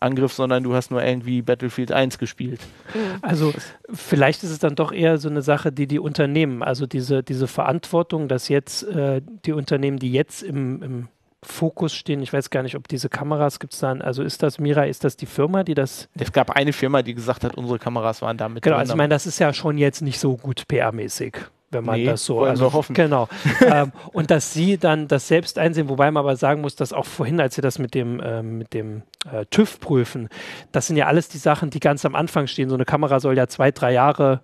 [0.02, 2.60] Angriff, sondern du hast nur irgendwie Battlefield 1 gespielt.
[2.92, 2.98] Mhm.
[3.22, 3.54] Also
[3.90, 7.46] vielleicht ist es dann doch eher so eine Sache, die die Unternehmen, also diese, diese
[7.46, 11.08] Verantwortung, dass jetzt äh, die Unternehmen, die jetzt im, im
[11.44, 12.22] Fokus stehen.
[12.22, 14.00] Ich weiß gar nicht, ob diese Kameras gibt es dann.
[14.00, 16.08] Also ist das Mira, ist das die Firma, die das?
[16.18, 18.62] Es gab eine Firma, die gesagt hat, unsere Kameras waren damit.
[18.62, 21.36] Genau, also ich meine, das ist ja schon jetzt nicht so gut PR-mäßig
[21.72, 22.94] wenn man nee, das so also hoffen.
[22.94, 23.28] genau
[23.66, 27.06] ähm, und dass sie dann das selbst einsehen, wobei man aber sagen muss, dass auch
[27.06, 30.28] vorhin, als sie das mit dem ähm, mit dem äh, TÜV prüfen,
[30.70, 32.68] das sind ja alles die Sachen, die ganz am Anfang stehen.
[32.68, 34.42] So eine Kamera soll ja zwei, drei Jahre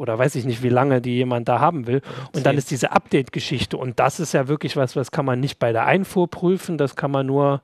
[0.00, 2.00] oder weiß ich nicht, wie lange die jemand da haben will.
[2.34, 3.76] Und dann ist diese Update-Geschichte.
[3.76, 6.96] Und das ist ja wirklich was, was kann man nicht bei der Einfuhr prüfen, das
[6.96, 7.60] kann man nur.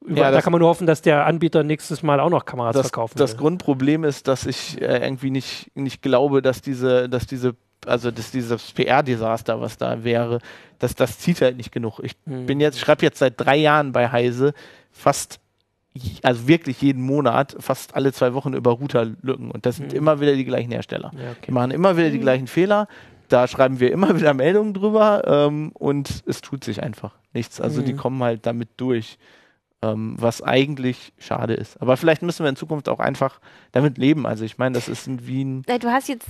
[0.00, 2.74] Über, ja, da kann man nur hoffen, dass der Anbieter nächstes Mal auch noch Kameras
[2.74, 3.38] das, verkaufen Das will.
[3.38, 7.54] Grundproblem ist, dass ich äh, irgendwie nicht, nicht glaube, dass diese, dass diese
[7.86, 10.40] also dass dieses PR-Desaster, was da wäre,
[10.78, 12.00] dass das zieht halt nicht genug.
[12.02, 12.46] Ich hm.
[12.46, 14.54] bin jetzt, schreibe jetzt seit drei Jahren bei Heise
[14.90, 15.38] fast
[16.22, 19.50] also wirklich jeden Monat, fast alle zwei Wochen über Routerlücken.
[19.50, 19.98] Und das sind mhm.
[19.98, 21.12] immer wieder die gleichen Hersteller.
[21.14, 21.46] Ja, okay.
[21.46, 22.22] Die machen immer wieder die mhm.
[22.22, 22.88] gleichen Fehler.
[23.28, 27.60] Da schreiben wir immer wieder Meldungen drüber ähm, und es tut sich einfach nichts.
[27.60, 27.86] Also mhm.
[27.86, 29.18] die kommen halt damit durch,
[29.82, 31.80] ähm, was eigentlich schade ist.
[31.80, 34.26] Aber vielleicht müssen wir in Zukunft auch einfach damit leben.
[34.26, 35.62] Also ich meine, das ist wie ein.
[35.62, 36.28] Du hast jetzt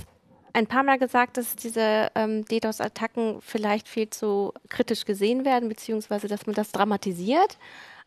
[0.53, 6.27] ein paar Mal gesagt, dass diese ähm, DDoS-Attacken vielleicht viel zu kritisch gesehen werden, beziehungsweise
[6.27, 7.57] dass man das dramatisiert.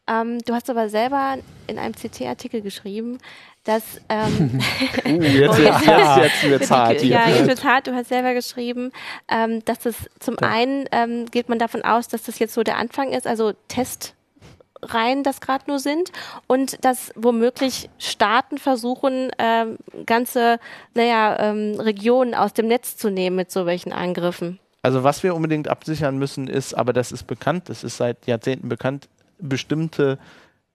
[0.08, 3.18] Ähm, du hast aber selber in einem CT-Artikel geschrieben,
[3.64, 4.60] dass ähm,
[5.04, 7.00] uh, jetzt, jetzt, jetzt, jetzt wird's hart.
[7.00, 7.10] Hier.
[7.10, 7.86] Ja, jetzt wird's hart.
[7.86, 8.92] Du hast selber geschrieben,
[9.30, 10.48] ähm, dass es zum ja.
[10.48, 15.22] einen ähm, geht man davon aus, dass das jetzt so der Anfang ist, also Testreihen
[15.22, 16.12] das gerade nur sind
[16.46, 20.58] und dass womöglich Staaten versuchen, ähm, ganze
[20.94, 24.58] naja, ähm, Regionen aus dem Netz zu nehmen mit so welchen Angriffen.
[24.80, 28.70] Also was wir unbedingt absichern müssen ist, aber das ist bekannt, das ist seit Jahrzehnten
[28.70, 29.08] bekannt,
[29.40, 30.18] bestimmte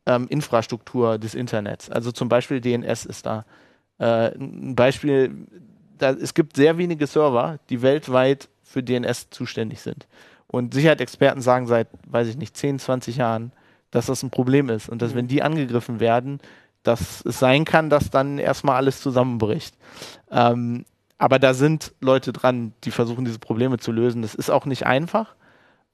[0.05, 1.89] ähm, Infrastruktur des Internets.
[1.89, 3.45] Also zum Beispiel DNS ist da
[3.99, 5.47] äh, ein Beispiel.
[5.97, 10.07] Da, es gibt sehr wenige Server, die weltweit für DNS zuständig sind.
[10.47, 13.51] Und Sicherheitsexperten sagen seit, weiß ich nicht, 10, 20 Jahren,
[13.91, 15.17] dass das ein Problem ist und dass mhm.
[15.17, 16.39] wenn die angegriffen werden,
[16.83, 19.75] dass es sein kann, dass dann erstmal alles zusammenbricht.
[20.31, 20.85] Ähm,
[21.17, 24.21] aber da sind Leute dran, die versuchen, diese Probleme zu lösen.
[24.21, 25.35] Das ist auch nicht einfach.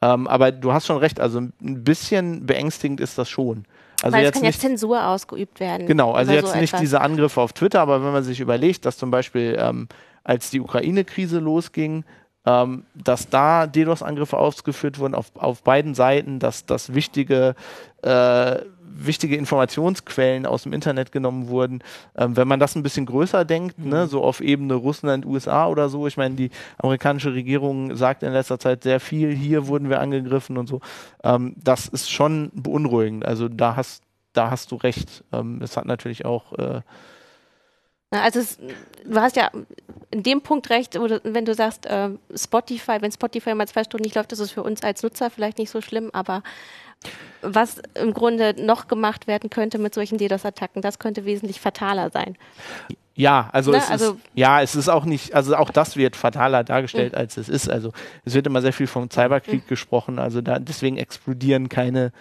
[0.01, 3.65] Ähm, aber du hast schon recht, also ein bisschen beängstigend ist das schon.
[4.01, 5.88] Also Weil es jetzt kann ja Zensur ausgeübt werden.
[5.88, 6.79] Genau, also jetzt so nicht etwas.
[6.79, 9.89] diese Angriffe auf Twitter, aber wenn man sich überlegt, dass zum Beispiel ähm,
[10.23, 12.05] als die Ukraine-Krise losging,
[12.45, 17.55] ähm, dass da DDoS-Angriffe ausgeführt wurden auf, auf beiden Seiten, dass, dass wichtige,
[18.01, 18.59] äh,
[18.91, 21.84] wichtige Informationsquellen aus dem Internet genommen wurden.
[22.17, 25.89] Ähm, wenn man das ein bisschen größer denkt, ne, so auf Ebene Russland, USA oder
[25.89, 29.99] so, ich meine, die amerikanische Regierung sagt in letzter Zeit sehr viel, hier wurden wir
[29.99, 30.82] angegriffen und so.
[31.23, 33.25] Ähm, das ist schon beunruhigend.
[33.25, 35.23] Also da hast, da hast du recht.
[35.32, 36.82] Ähm, es hat natürlich auch äh,
[38.12, 38.58] Also es,
[39.06, 39.49] du hast ja
[40.12, 44.04] in dem Punkt recht, du, wenn du sagst, äh, Spotify, wenn Spotify mal zwei Stunden
[44.04, 46.41] nicht läuft, ist es für uns als Nutzer vielleicht nicht so schlimm, aber
[47.41, 52.38] was im Grunde noch gemacht werden könnte mit solchen DDoS-Attacken, das könnte wesentlich fataler sein.
[53.15, 56.15] Ja, also, Ne, es also- ist, ja, es ist auch nicht, also auch das wird
[56.15, 57.17] fataler dargestellt, Mhm.
[57.19, 57.69] als es ist.
[57.69, 57.91] Also
[58.25, 62.12] es wird immer sehr viel vom Cyberkrieg gesprochen, also da deswegen explodieren keine,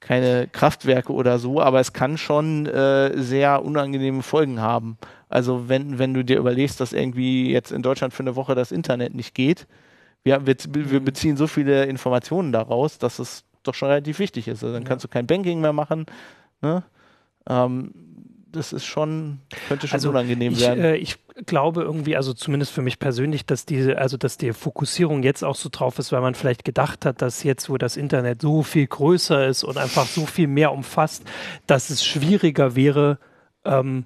[0.00, 4.96] keine Kraftwerke oder so, aber es kann schon äh, sehr unangenehme Folgen haben.
[5.28, 8.72] Also wenn, wenn du dir überlegst, dass irgendwie jetzt in Deutschland für eine Woche das
[8.72, 9.66] Internet nicht geht,
[10.24, 11.04] wir, wir, wir Mhm.
[11.04, 14.62] beziehen so viele Informationen daraus, dass es doch schon relativ wichtig ist.
[14.62, 16.06] Also dann kannst du kein Banking mehr machen.
[16.60, 16.82] Ne?
[17.48, 17.92] Ähm,
[18.52, 20.84] das ist schon, könnte schon Also unangenehm ich, werden.
[20.84, 25.22] äh, ich glaube irgendwie, also zumindest für mich persönlich, dass diese, also dass die Fokussierung
[25.22, 28.42] jetzt auch so drauf ist, weil man vielleicht gedacht hat, dass jetzt, wo das Internet
[28.42, 31.24] so viel größer ist und einfach so viel mehr umfasst,
[31.66, 33.18] dass es schwieriger wäre,
[33.64, 34.04] ähm,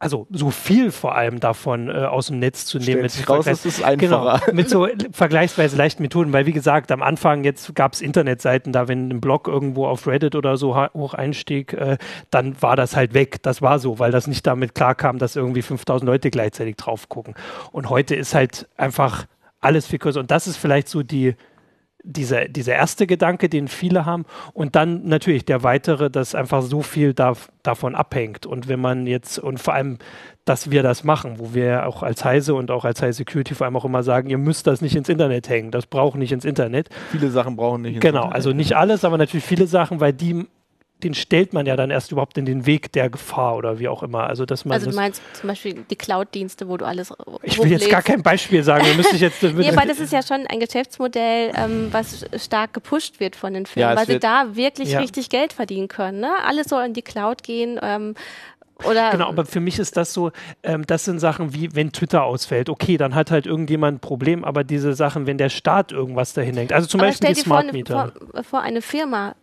[0.00, 2.98] also so viel vor allem davon äh, aus dem Netz zu nehmen.
[2.98, 4.40] Stellt sich raus, Vergleich- es ist einfacher.
[4.46, 8.72] Genau, mit so vergleichsweise leichten Methoden, weil wie gesagt, am Anfang jetzt gab es Internetseiten,
[8.72, 11.98] da wenn ein Blog irgendwo auf Reddit oder so hoch einstieg, äh,
[12.30, 13.42] dann war das halt weg.
[13.42, 17.34] Das war so, weil das nicht damit klarkam, dass irgendwie 5000 Leute gleichzeitig drauf gucken.
[17.72, 19.26] Und heute ist halt einfach
[19.60, 20.20] alles viel größer.
[20.20, 21.34] Und das ist vielleicht so die,
[22.08, 24.24] dieser, dieser erste Gedanke, den viele haben.
[24.54, 28.46] Und dann natürlich der weitere, dass einfach so viel da, davon abhängt.
[28.46, 29.98] Und wenn man jetzt, und vor allem,
[30.44, 33.66] dass wir das machen, wo wir auch als Heise und auch als Heise Security vor
[33.66, 35.70] allem auch immer sagen, ihr müsst das nicht ins Internet hängen.
[35.70, 36.88] Das braucht nicht ins Internet.
[37.10, 37.96] Viele Sachen brauchen nicht.
[37.96, 38.34] ins Genau, Internet.
[38.34, 40.46] also nicht alles, aber natürlich viele Sachen, weil die,
[41.02, 44.02] den stellt man ja dann erst überhaupt in den Weg der Gefahr oder wie auch
[44.02, 44.26] immer.
[44.26, 47.58] Also, dass man Also du das, meinst zum Beispiel die Cloud-Dienste, wo du alles ich
[47.62, 49.42] will jetzt gar kein Beispiel sagen, müsste ich jetzt.
[49.54, 53.64] Nee, aber das ist ja schon ein Geschäftsmodell, ähm, was stark gepusht wird von den
[53.64, 55.00] Ja, Firmen, es weil sie da wirklich Ja.
[55.00, 56.20] richtig Geld verdienen können.
[56.20, 56.30] Ne?
[56.44, 57.78] Alles soll in die Cloud gehen.
[57.82, 58.14] Ähm,
[58.84, 60.30] oder Genau, aber für mich ist das so,
[60.62, 64.44] ähm, das sind Sachen wie, wenn Twitter ausfällt, okay, dann hat halt irgendjemand ein Problem,
[64.44, 67.40] aber diese Sachen, wenn der Staat irgendwas dahin hängt, also zum aber Beispiel stell die
[67.40, 68.12] Smart Meter.
[68.32, 69.34] vor, vor, eine Firma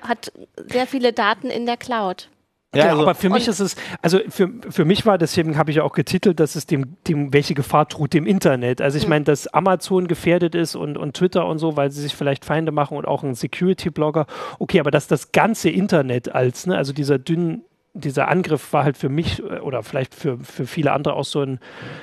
[0.00, 2.28] hat sehr viele Daten in der Cloud.
[2.74, 5.70] Ja, genau, also, aber für mich ist es, also für, für mich war, deswegen habe
[5.70, 8.80] ich ja auch getitelt, dass es dem, dem, welche Gefahr droht dem Internet.
[8.80, 9.10] Also ich Hm.
[9.10, 12.72] meine, dass Amazon gefährdet ist und, und Twitter und so, weil sie sich vielleicht Feinde
[12.72, 14.26] machen und auch ein Security-Blogger.
[14.58, 18.96] Okay, aber dass das ganze Internet als, ne, also dieser dünnen dieser Angriff war halt
[18.96, 21.58] für mich äh, oder vielleicht für, für viele andere auch so ein,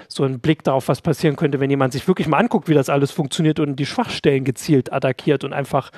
[0.08, 2.90] so ein Blick darauf, was passieren könnte, wenn jemand sich wirklich mal anguckt, wie das
[2.90, 5.90] alles funktioniert und die Schwachstellen gezielt attackiert und einfach,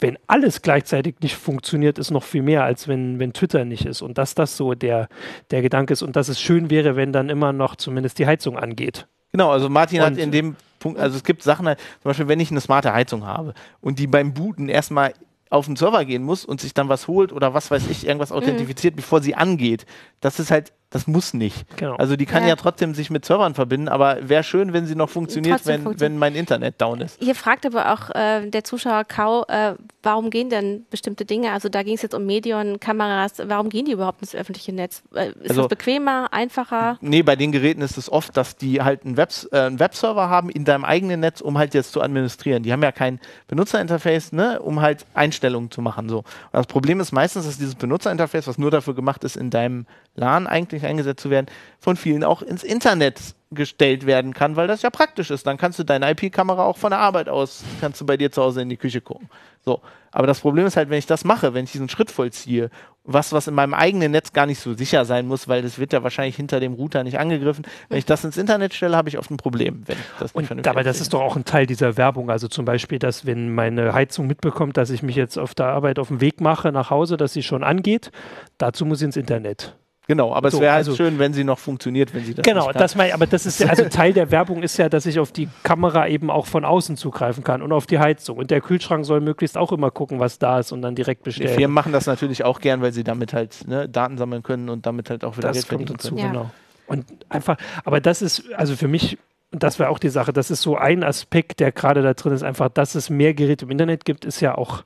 [0.00, 4.00] wenn alles gleichzeitig nicht funktioniert, ist noch viel mehr, als wenn, wenn Twitter nicht ist.
[4.02, 5.08] Und dass das so der,
[5.50, 8.56] der Gedanke ist und dass es schön wäre, wenn dann immer noch zumindest die Heizung
[8.58, 9.06] angeht.
[9.32, 12.38] genau, also Martin hat Und- in dem Punkt, also es gibt Sachen, zum Beispiel, wenn
[12.38, 15.12] ich eine smarte Heizung habe und die beim Booten erstmal
[15.50, 18.30] auf den Server gehen muss und sich dann was holt oder was weiß ich, irgendwas
[18.32, 19.86] authentifiziert, bevor sie angeht.
[20.20, 21.66] Das ist halt, das muss nicht.
[21.76, 21.96] Genau.
[21.96, 22.56] Also die kann ja, Ja.
[22.56, 26.00] trotzdem sich mit Servern verbinden, aber wäre schön, wenn sie noch funktioniert, wenn, funktioniert.
[26.00, 27.18] wenn mein Internet down ist.
[27.20, 31.52] Hier fragt aber auch äh, der Zuschauer Kau, äh, warum gehen denn bestimmte Dinge?
[31.52, 35.02] Also da ging es jetzt um Medien, Kameras, warum gehen die überhaupt ins öffentliche Netz?
[35.14, 36.96] Äh, ist Also- das bequemer, einfacher?
[37.02, 40.28] Nee, bei den Geräten ist es oft, dass die halt einen, Webs äh, einen Webserver
[40.30, 42.62] haben in deinem eigenen Netz, um halt jetzt zu administrieren.
[42.62, 46.08] Die haben ja kein Benutzerinterface, ne, um halt Einstellungen zu machen.
[46.08, 46.18] So.
[46.18, 49.84] Und das Problem ist meistens, dass dieses Benutzerinterface, was nur dafür gemacht ist, in deinem
[50.18, 51.46] LAN eigentlich eingesetzt zu werden,
[51.78, 53.18] von vielen auch ins Internet
[53.50, 55.46] gestellt werden kann, weil das ja praktisch ist.
[55.46, 58.42] Dann kannst du deine IP-Kamera auch von der Arbeit aus, kannst du bei dir zu
[58.42, 59.30] Hause in die Küche gucken.
[59.64, 59.80] So.
[60.10, 62.70] Aber das Problem ist halt, wenn ich das mache, wenn ich diesen Schritt vollziehe,
[63.04, 65.94] was, was in meinem eigenen Netz gar nicht so sicher sein muss, weil das wird
[65.94, 67.66] ja wahrscheinlich hinter dem Router nicht angegriffen.
[67.88, 70.50] Wenn ich das ins Internet stelle, habe ich oft ein Problem, wenn ich das nicht
[70.50, 72.30] Und aber das ist doch auch ein Teil dieser Werbung.
[72.30, 75.98] Also zum Beispiel, dass wenn meine Heizung mitbekommt, dass ich mich jetzt auf der Arbeit
[75.98, 78.10] auf den Weg mache nach Hause, dass sie schon angeht,
[78.58, 79.74] dazu muss ich ins Internet.
[80.08, 82.42] Genau, aber So, es wäre halt also- schön, wenn sie noch funktioniert, wenn sie das
[82.42, 82.80] Genau, nicht kann.
[82.80, 85.32] das mein, aber das ist ja, also Teil der Werbung ist ja, dass ich auf
[85.32, 88.38] die Kamera eben auch von außen zugreifen kann und auf die Heizung.
[88.38, 91.28] Und der Kühlschrank soll möglichst auch immer gucken, was da ist und dann direkt Die
[91.28, 91.54] bestellen.
[91.54, 94.86] Firmen machen das natürlich auch gern, weil sie damit halt ne, Daten sammeln können und
[94.86, 96.26] damit halt auch wieder Geld das kommt verdienen dazu, können.
[96.26, 96.32] Ja.
[96.32, 96.50] genau.
[96.86, 99.18] Und einfach, aber das ist, also für mich,
[99.52, 102.32] und das war auch die Sache, das ist so ein Aspekt, der gerade da drin
[102.32, 104.84] ist, einfach, dass es mehr Geräte im Internet gibt, ist ja auch,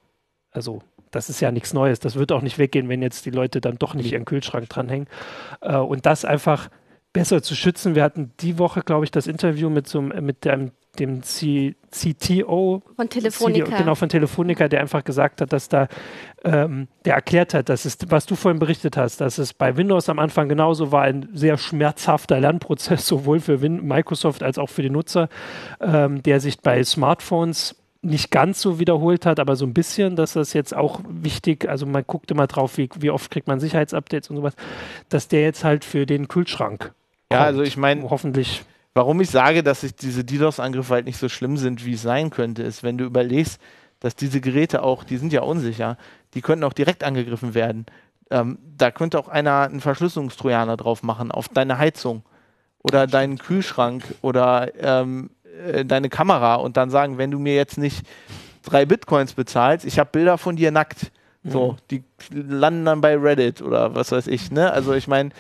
[0.51, 2.01] also das ist ja nichts Neues.
[2.01, 5.07] Das wird auch nicht weggehen, wenn jetzt die Leute dann doch nicht ihren Kühlschrank dranhängen.
[5.61, 6.69] Äh, und das einfach
[7.13, 7.95] besser zu schützen.
[7.95, 12.83] Wir hatten die Woche, glaube ich, das Interview mit so mit dem, dem C CTO
[12.97, 13.67] von Telefonica.
[13.67, 15.89] CDO, genau, von Telefonica, der einfach gesagt hat, dass da,
[16.43, 20.09] ähm, der erklärt hat, dass es, was du vorhin berichtet hast, dass es bei Windows
[20.09, 24.83] am Anfang genauso war, ein sehr schmerzhafter Lernprozess, sowohl für Win Microsoft als auch für
[24.83, 25.29] die Nutzer,
[25.81, 30.33] ähm, der sich bei Smartphones nicht ganz so wiederholt hat, aber so ein bisschen, dass
[30.33, 34.29] das jetzt auch wichtig, also man guckt immer drauf, wie, wie oft kriegt man Sicherheitsupdates
[34.29, 34.55] und sowas,
[35.09, 36.93] dass der jetzt halt für den Kühlschrank.
[37.31, 37.47] Ja, kommt.
[37.47, 38.65] also ich meine, hoffentlich.
[38.95, 42.29] Warum ich sage, dass ich diese DDoS-Angriffe halt nicht so schlimm sind, wie es sein
[42.29, 43.59] könnte, ist, wenn du überlegst,
[44.01, 45.97] dass diese Geräte auch, die sind ja unsicher,
[46.35, 47.87] die könnten auch direkt angegriffen werden.
[48.31, 52.23] Ähm, da könnte auch einer einen Verschlüsselungstrojaner drauf machen auf deine Heizung
[52.83, 57.79] oder deinen Kühlschrank oder ähm, äh, deine Kamera und dann sagen, wenn du mir jetzt
[57.79, 58.07] nicht
[58.63, 61.11] drei Bitcoins bezahlst, ich habe Bilder von dir nackt.
[61.45, 61.77] So, mhm.
[61.91, 64.71] die landen dann bei Reddit oder was weiß ich, ne?
[64.71, 65.31] Also ich meine,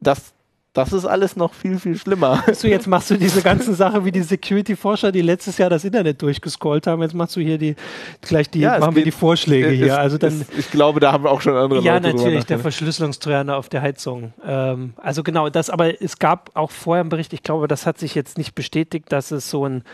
[0.00, 0.34] das,
[0.74, 2.42] das ist alles noch viel, viel schlimmer.
[2.52, 6.20] So, jetzt machst du diese ganzen Sachen wie die Security-Forscher, die letztes Jahr das Internet
[6.20, 7.00] durchgescrollt haben.
[7.02, 7.76] Jetzt machst du hier die,
[8.22, 9.98] gleich die, ja, machen wir die Vorschläge es, hier.
[9.98, 12.08] Also dann, es, ich glaube, da haben wir auch schon andere ja, Leute.
[12.08, 14.32] Ja, natürlich, der Verschlüsselungstrojaner auf der Heizung.
[14.44, 17.98] Ähm, also genau, das, aber es gab auch vorher einen Bericht, ich glaube, das hat
[17.98, 19.84] sich jetzt nicht bestätigt, dass es so ein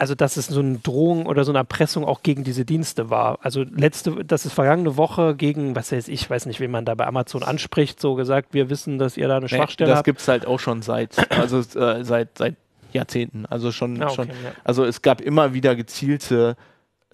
[0.00, 3.38] also dass es so eine Drohung oder so eine Erpressung auch gegen diese Dienste war.
[3.42, 6.94] Also letzte, das ist vergangene Woche gegen, was weiß ich, weiß nicht, wen man da
[6.94, 10.06] bei Amazon anspricht, so gesagt, wir wissen, dass ihr da eine Schwachstelle nee, das habt.
[10.06, 12.56] Das gibt es halt auch schon seit, also äh, seit, seit
[12.92, 13.44] Jahrzehnten.
[13.44, 14.34] Also schon, ah, okay, schon ja.
[14.64, 16.56] also es gab immer wieder gezielte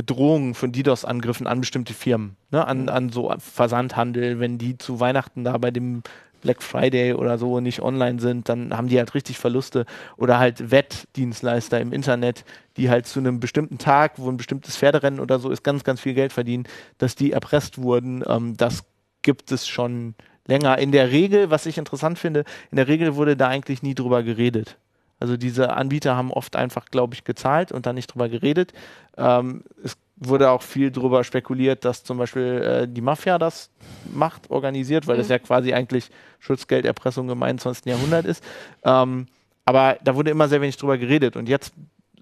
[0.05, 2.65] Drohungen von DDoS-Angriffen an bestimmte Firmen, ne?
[2.67, 2.89] an, mhm.
[2.89, 6.05] an so Versandhandel, wenn die zu Weihnachten da bei dem
[6.41, 9.87] Black Friday oder so nicht online sind, dann haben die halt richtig Verluste.
[10.17, 12.45] Oder halt Wettdienstleister im Internet,
[12.77, 16.01] die halt zu einem bestimmten Tag, wo ein bestimmtes Pferderennen oder so ist, ganz, ganz
[16.01, 16.65] viel Geld verdienen,
[16.99, 18.23] dass die erpresst wurden.
[18.27, 18.85] Ähm, das
[19.23, 20.15] gibt es schon
[20.47, 20.79] länger.
[20.79, 24.23] In der Regel, was ich interessant finde, in der Regel wurde da eigentlich nie drüber
[24.23, 24.79] geredet.
[25.19, 28.73] Also diese Anbieter haben oft einfach, glaube ich, gezahlt und dann nicht drüber geredet.
[29.17, 33.71] Ähm, es wurde auch viel darüber spekuliert, dass zum Beispiel äh, die Mafia das
[34.15, 35.21] macht, organisiert, weil mhm.
[35.21, 37.85] das ja quasi eigentlich Schutzgelderpressung im 21.
[37.87, 38.43] Jahrhundert ist.
[38.83, 39.27] Ähm,
[39.65, 41.73] aber da wurde immer sehr wenig drüber geredet und jetzt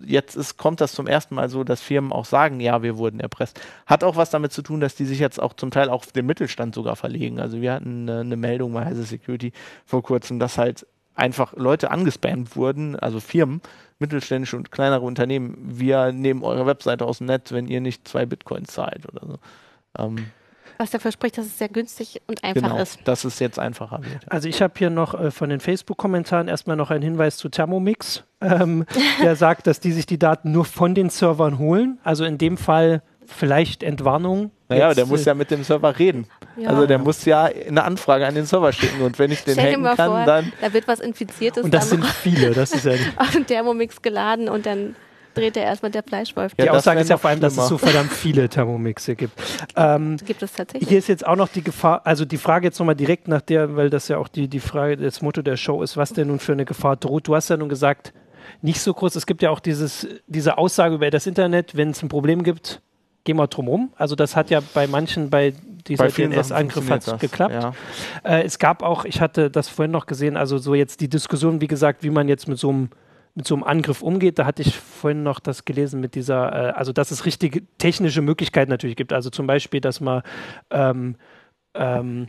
[0.07, 3.21] jetzt ist, kommt das zum ersten Mal so, dass Firmen auch sagen, ja, wir wurden
[3.21, 3.61] erpresst.
[3.87, 6.27] Hat auch was damit zu tun, dass die sich jetzt auch zum Teil auf den
[6.27, 7.41] Mittelstand sogar verlegen.
[7.41, 9.53] Also wir hatten eine, eine Meldung bei Heise Security
[9.87, 13.61] vor kurzem, dass halt einfach Leute angespammt wurden, also Firmen,
[13.99, 18.27] mittelständische und kleinere Unternehmen, wir nehmen eure Webseite aus dem Netz, wenn ihr nicht zwei
[18.27, 19.39] Bitcoins zahlt oder so.
[19.99, 20.27] Ähm,
[20.79, 22.99] was dafür spricht, dass es sehr günstig und einfach genau, ist.
[23.05, 24.31] Dass es jetzt einfacher wird.
[24.31, 28.25] Also ich habe hier noch äh, von den Facebook-Kommentaren erstmal noch einen Hinweis zu Thermomix,
[28.41, 28.85] ähm,
[29.23, 31.99] der sagt, dass die sich die Daten nur von den Servern holen.
[32.03, 34.51] Also in dem Fall vielleicht Entwarnung.
[34.69, 36.27] Naja, Jetzt, der muss äh, ja mit dem Server reden.
[36.57, 36.71] Ja.
[36.71, 39.73] Also der muss ja eine Anfrage an den Server schicken und wenn ich den Stell
[39.73, 40.53] hacken kann, vor, dann...
[40.61, 41.65] Da wird was Infiziertes.
[41.65, 42.93] Und das sind viele, das ist ja...
[43.17, 44.97] auf den Thermomix geladen und dann
[45.35, 46.53] dreht er erstmal der Fleischwolf.
[46.57, 49.35] Ja, die Aussage ist ja vor allem, dass es so verdammt viele Thermomixe gibt.
[49.77, 50.89] Ähm, gibt es tatsächlich.
[50.89, 53.75] Hier ist jetzt auch noch die Gefahr, also die Frage jetzt nochmal direkt nach der,
[53.75, 56.39] weil das ja auch die, die Frage, das Motto der Show ist, was denn nun
[56.39, 57.27] für eine Gefahr droht.
[57.27, 58.13] Du hast ja nun gesagt,
[58.63, 59.17] nicht so groß.
[59.17, 62.83] Es gibt ja auch dieses, diese Aussage über das Internet, wenn es ein Problem gibt,
[63.25, 63.93] gehen wir drum rum.
[63.97, 65.55] Also das hat ja bei manchen bei
[65.87, 67.55] dieser DNS-Angriff hat geklappt.
[67.55, 67.73] Ja.
[68.23, 71.61] Äh, es gab auch, ich hatte das vorhin noch gesehen, also so jetzt die Diskussion,
[71.61, 72.91] wie gesagt, wie man jetzt mit so einem
[73.37, 74.39] mit so einem Angriff umgeht.
[74.39, 78.23] Da hatte ich vorhin noch das gelesen mit dieser, äh, also dass es richtige technische
[78.23, 79.13] Möglichkeiten natürlich gibt.
[79.13, 80.23] Also zum Beispiel, dass man
[80.71, 81.17] ähm,
[81.75, 82.29] ähm,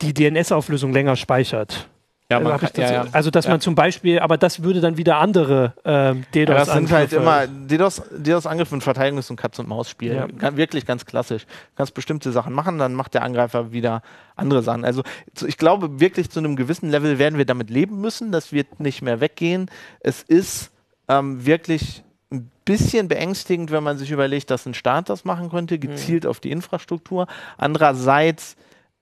[0.00, 1.88] die DNS-Auflösung länger speichert.
[2.30, 3.06] Ja, man kann, ja, ja.
[3.12, 3.50] Also, dass ja.
[3.50, 6.54] man zum Beispiel, aber das würde dann wieder andere äh, DDoS-Angriffe.
[6.54, 10.28] das sind halt immer DDoS, DDoS-Angriffe und Verteidigung ist ein Katz-und-Maus-Spiel.
[10.54, 11.44] Wirklich ganz klassisch.
[11.44, 14.00] Du kannst bestimmte Sachen machen, dann macht der Angreifer wieder
[14.36, 14.86] andere Sachen.
[14.86, 15.02] Also,
[15.46, 18.32] ich glaube wirklich, zu einem gewissen Level werden wir damit leben müssen.
[18.32, 19.70] Das wird nicht mehr weggehen.
[20.00, 20.70] Es ist
[21.08, 25.78] ähm, wirklich ein bisschen beängstigend, wenn man sich überlegt, dass ein Staat das machen könnte,
[25.78, 26.30] gezielt mhm.
[26.30, 27.26] auf die Infrastruktur.
[27.58, 28.56] Andererseits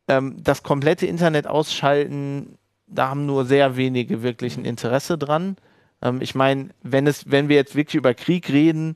[0.08, 2.58] ähm, das komplette Internet ausschalten
[2.94, 5.56] da haben nur sehr wenige wirklich ein Interesse dran.
[6.02, 8.94] Ähm, ich meine, wenn es, wenn wir jetzt wirklich über Krieg reden,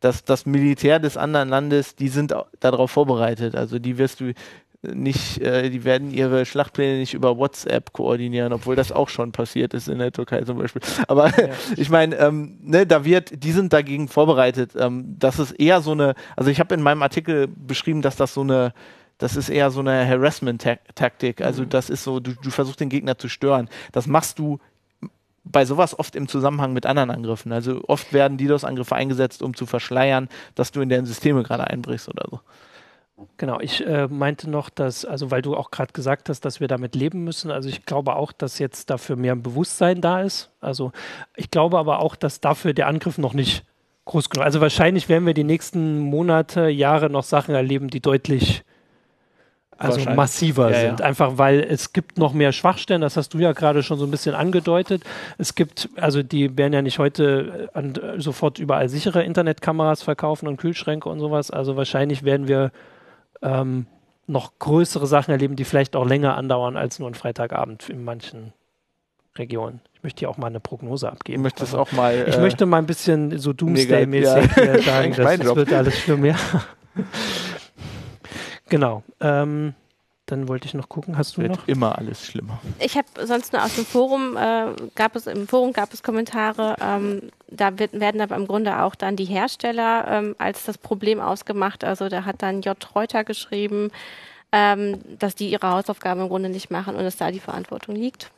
[0.00, 3.54] dass das Militär des anderen Landes, die sind darauf vorbereitet.
[3.54, 4.32] Also die wirst du
[4.82, 9.74] nicht, äh, die werden ihre Schlachtpläne nicht über WhatsApp koordinieren, obwohl das auch schon passiert
[9.74, 10.82] ist in der Türkei zum Beispiel.
[11.08, 11.50] Aber ja.
[11.76, 14.72] ich meine, ähm, ne, da wird, die sind dagegen vorbereitet.
[14.76, 18.34] Ähm, das ist eher so eine, also ich habe in meinem Artikel beschrieben, dass das
[18.34, 18.72] so eine
[19.22, 21.42] das ist eher so eine Harassment-Taktik.
[21.42, 21.68] Also mhm.
[21.68, 23.68] das ist so, du, du versuchst den Gegner zu stören.
[23.92, 24.58] Das machst du
[25.44, 27.52] bei sowas oft im Zusammenhang mit anderen Angriffen.
[27.52, 32.08] Also oft werden DDoS-Angriffe eingesetzt, um zu verschleiern, dass du in deren Systeme gerade einbrichst
[32.08, 32.40] oder so.
[33.36, 36.66] Genau, ich äh, meinte noch, dass, also weil du auch gerade gesagt hast, dass wir
[36.66, 37.52] damit leben müssen.
[37.52, 40.50] Also ich glaube auch, dass jetzt dafür mehr Bewusstsein da ist.
[40.60, 40.90] Also
[41.36, 43.64] ich glaube aber auch, dass dafür der Angriff noch nicht
[44.06, 44.44] groß genug.
[44.44, 48.64] Also wahrscheinlich werden wir die nächsten Monate, Jahre noch Sachen erleben, die deutlich
[49.78, 51.00] also massiver ja, sind.
[51.00, 51.06] Ja.
[51.06, 54.10] Einfach weil es gibt noch mehr Schwachstellen, das hast du ja gerade schon so ein
[54.10, 55.02] bisschen angedeutet.
[55.38, 60.46] Es gibt, also die werden ja nicht heute äh, an, sofort überall sichere Internetkameras verkaufen
[60.46, 61.50] und Kühlschränke und sowas.
[61.50, 62.70] Also wahrscheinlich werden wir
[63.42, 63.86] ähm,
[64.26, 68.52] noch größere Sachen erleben, die vielleicht auch länger andauern als nur ein Freitagabend in manchen
[69.36, 69.80] Regionen.
[69.94, 71.40] Ich möchte hier auch mal eine Prognose abgeben.
[71.40, 72.26] Ich möchte also, auch mal.
[72.28, 74.82] Ich äh, möchte mal ein bisschen so Doomsday-mäßig ja.
[74.82, 76.36] sagen, das, das wird alles schlimm, ja.
[78.72, 79.02] Genau.
[79.20, 79.74] Ähm,
[80.24, 81.68] dann wollte ich noch gucken, hast du Wird noch?
[81.68, 82.58] immer alles schlimmer.
[82.78, 86.76] Ich habe sonst nur aus dem Forum, äh, gab es im Forum gab es Kommentare,
[86.80, 91.20] ähm, da wird, werden aber im Grunde auch dann die Hersteller ähm, als das Problem
[91.20, 91.84] ausgemacht.
[91.84, 92.74] Also da hat dann J.
[92.94, 93.90] Reuter geschrieben,
[94.52, 98.30] ähm, dass die ihre Hausaufgaben im Grunde nicht machen und dass da die Verantwortung liegt.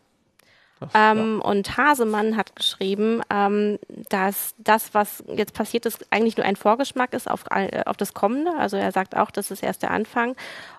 [0.95, 1.49] Ähm, ja.
[1.49, 3.79] Und Hasemann hat geschrieben, ähm,
[4.09, 8.15] dass das, was jetzt passiert ist, eigentlich nur ein Vorgeschmack ist auf, äh, auf das
[8.15, 8.53] Kommende.
[8.59, 10.37] Also er sagt auch, das ist erst der Anfang.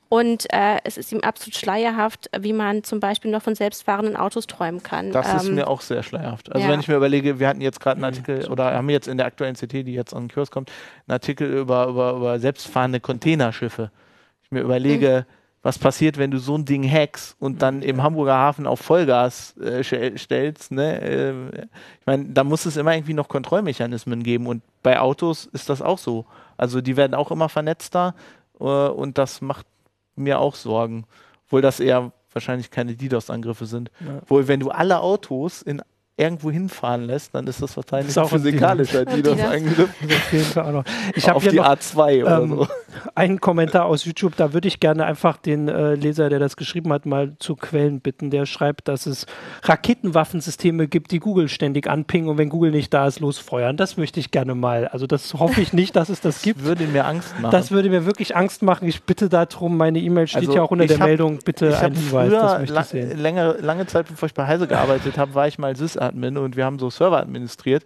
[0.08, 4.46] Und äh, es ist ihm absolut schleierhaft, wie man zum Beispiel noch von selbstfahrenden Autos
[4.46, 5.12] träumen kann.
[5.12, 6.52] Das ähm, ist mir auch sehr schleierhaft.
[6.52, 6.72] Also ja.
[6.72, 9.26] wenn ich mir überlege, wir hatten jetzt gerade einen Artikel oder haben jetzt in der
[9.26, 10.72] aktuellen CT, die jetzt an den Kurs kommt,
[11.08, 13.92] einen Artikel über, über, über selbstfahrende Containerschiffe.
[14.44, 18.04] Ich mir überlege, mhm was passiert, wenn du so ein Ding hackst und dann im
[18.04, 20.72] Hamburger Hafen auf Vollgas äh, stellst.
[20.72, 21.02] Ne?
[21.02, 21.62] Äh,
[22.00, 25.82] ich meine, da muss es immer irgendwie noch Kontrollmechanismen geben und bei Autos ist das
[25.82, 26.26] auch so.
[26.56, 28.14] Also die werden auch immer vernetzter
[28.60, 29.66] äh, und das macht
[30.16, 31.06] mir auch Sorgen.
[31.48, 33.90] Obwohl das eher wahrscheinlich keine DDoS-Angriffe sind.
[34.02, 34.22] Ja.
[34.28, 35.82] Wohl, wenn du alle Autos in
[36.18, 39.90] irgendwo hinfahren lässt, dann ist das wahrscheinlich das ist ein physikalischer DDoS-Angriff.
[41.16, 42.68] Ich habe die noch, A2 oder ähm, so.
[43.16, 46.94] Einen Kommentar aus YouTube, da würde ich gerne einfach den äh, Leser, der das geschrieben
[46.94, 48.30] hat, mal zu Quellen bitten.
[48.30, 49.26] Der schreibt, dass es
[49.64, 53.76] Raketenwaffensysteme gibt, die Google ständig anpingen und wenn Google nicht da ist, losfeuern.
[53.76, 54.88] Das möchte ich gerne mal.
[54.88, 56.62] Also das hoffe ich nicht, dass es das gibt.
[56.62, 57.52] Das würde mir Angst machen.
[57.52, 58.88] Das würde mir wirklich Angst machen.
[58.88, 61.94] Ich bitte darum, meine E-Mail steht also ja auch unter der hab, Meldung, bitte ein
[61.94, 62.32] Hinweis.
[62.32, 63.20] das möchte ich sehen.
[63.22, 66.56] Lange, lange Zeit, bevor ich bei Heise gearbeitet habe, war ich mal Sys Sysadmin und
[66.56, 67.86] wir haben so Server administriert.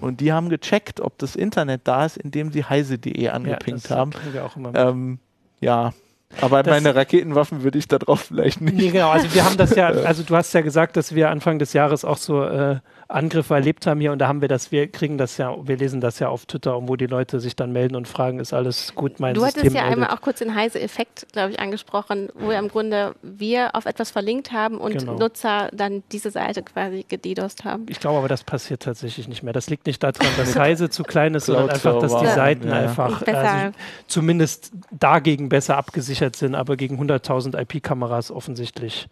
[0.00, 4.12] Und die haben gecheckt, ob das Internet da ist, indem sie heise.de angepinkt ja, haben.
[4.32, 5.18] Wir auch immer ähm,
[5.60, 5.92] ja,
[6.40, 8.76] aber das meine Raketenwaffen würde ich da drauf vielleicht nicht.
[8.76, 11.58] Nee, genau, also wir haben das ja, also du hast ja gesagt, dass wir Anfang
[11.58, 12.76] des Jahres auch so äh,
[13.08, 16.00] Angriffe erlebt haben hier und da haben wir das, wir kriegen das ja, wir lesen
[16.00, 19.18] das ja auf Twitter, wo die Leute sich dann melden und fragen, ist alles gut,
[19.18, 20.04] mein Du System hattest ja meldet.
[20.04, 24.10] einmal auch kurz den Heise-Effekt, glaube ich, angesprochen, wo ja im Grunde wir auf etwas
[24.10, 25.18] verlinkt haben und genau.
[25.18, 27.86] Nutzer dann diese Seite quasi gedidost haben.
[27.88, 29.52] Ich glaube aber, das passiert tatsächlich nicht mehr.
[29.52, 32.74] Das liegt nicht daran, dass Heise zu klein ist, sondern einfach, dass die Seiten ja.
[32.74, 33.76] einfach also,
[34.06, 39.08] zumindest dagegen besser abgesichert sind, aber gegen 100.000 IP-Kameras offensichtlich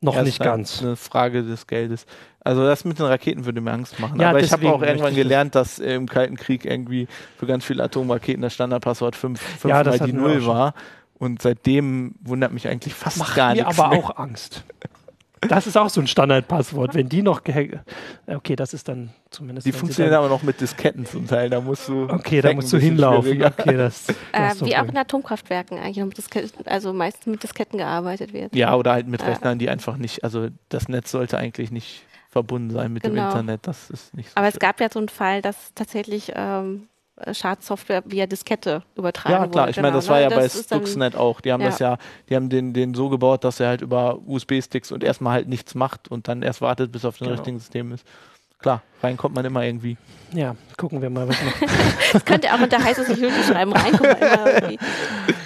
[0.00, 0.80] noch ja, nicht ganz.
[0.80, 2.06] Eine Frage des Geldes.
[2.40, 4.18] Also das mit den Raketen würde mir Angst machen.
[4.18, 7.06] Ja, Aber ich habe auch irgendwann gelernt, dass im Kalten Krieg irgendwie
[7.36, 10.74] für ganz viele Atomraketen das Standardpasswort 5, 5 ja, mal die Null war.
[11.18, 13.76] Und seitdem wundert mich eigentlich fast Macht gar nichts.
[13.76, 14.04] mir aber mehr.
[14.04, 14.64] auch Angst.
[15.48, 16.94] Das ist auch so ein Standardpasswort.
[16.94, 17.40] Wenn die noch
[18.26, 19.66] Okay, das ist dann zumindest.
[19.66, 21.48] Die funktionieren aber noch mit Disketten zum Teil.
[21.48, 22.08] Da musst du.
[22.10, 23.42] Okay, da musst du hinlaufen.
[23.42, 27.78] Okay, das, das äh, wie auch in Atomkraftwerken eigentlich mit Disketten, also meistens mit Disketten
[27.78, 28.54] gearbeitet wird.
[28.54, 32.70] Ja, oder halt mit Rechnern, die einfach nicht, also das Netz sollte eigentlich nicht verbunden
[32.70, 33.22] sein mit genau.
[33.22, 33.66] dem Internet.
[33.66, 34.54] Das ist nicht so Aber schön.
[34.54, 36.88] es gab ja so einen Fall, dass tatsächlich ähm,
[37.32, 39.64] Schadsoftware via Diskette übertragen Ja, klar.
[39.64, 39.70] Wurde.
[39.70, 41.40] Ich meine, das genau, war ja das bei Stuxnet auch.
[41.40, 41.68] Die haben ja.
[41.68, 41.98] das ja,
[42.28, 45.74] die haben den, den so gebaut, dass er halt über USB-Sticks und erstmal halt nichts
[45.74, 47.36] macht und dann erst wartet, bis auf den genau.
[47.36, 48.04] richtigen System ist.
[48.58, 49.96] Klar, rein kommt man immer irgendwie.
[50.32, 51.52] Ja, gucken wir mal, was noch.
[52.12, 54.78] das könnte auch unter heiße Security schreiben, rein kommt man immer irgendwie.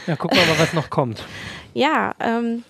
[0.07, 1.25] Ja, gucken wir mal, was noch kommt.
[1.75, 2.64] Ja, ähm,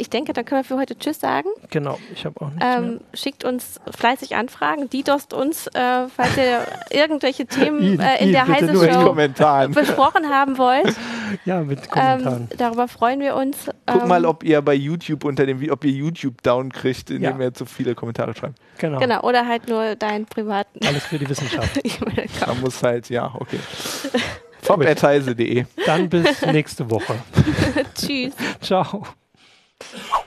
[0.00, 1.48] ich denke, dann können wir für heute Tschüss sagen.
[1.70, 6.66] Genau, ich habe auch nichts ähm, Schickt uns fleißig Anfragen, didost uns, äh, falls ihr
[6.90, 9.14] irgendwelche Themen äh, in ihn, der Heise Show
[9.68, 10.94] besprochen haben wollt.
[11.44, 12.48] Ja, mit Kommentaren.
[12.50, 13.70] Ähm, darüber freuen wir uns.
[13.86, 17.38] Guck ähm, mal, ob ihr bei YouTube unter dem, ob ihr YouTube down kriegt, indem
[17.38, 17.46] ja.
[17.46, 18.58] ihr zu viele Kommentare schreibt.
[18.78, 18.98] Genau.
[18.98, 20.84] Genau, oder halt nur deinen privaten.
[20.84, 21.80] Alles für die Wissenschaft.
[22.40, 23.60] da muss halt, ja, okay.
[24.62, 25.66] Top.heise.de.
[25.86, 27.14] Dann bis nächste Woche.
[27.94, 28.34] Tschüss.
[28.60, 29.04] Ciao.
[29.82, 30.19] you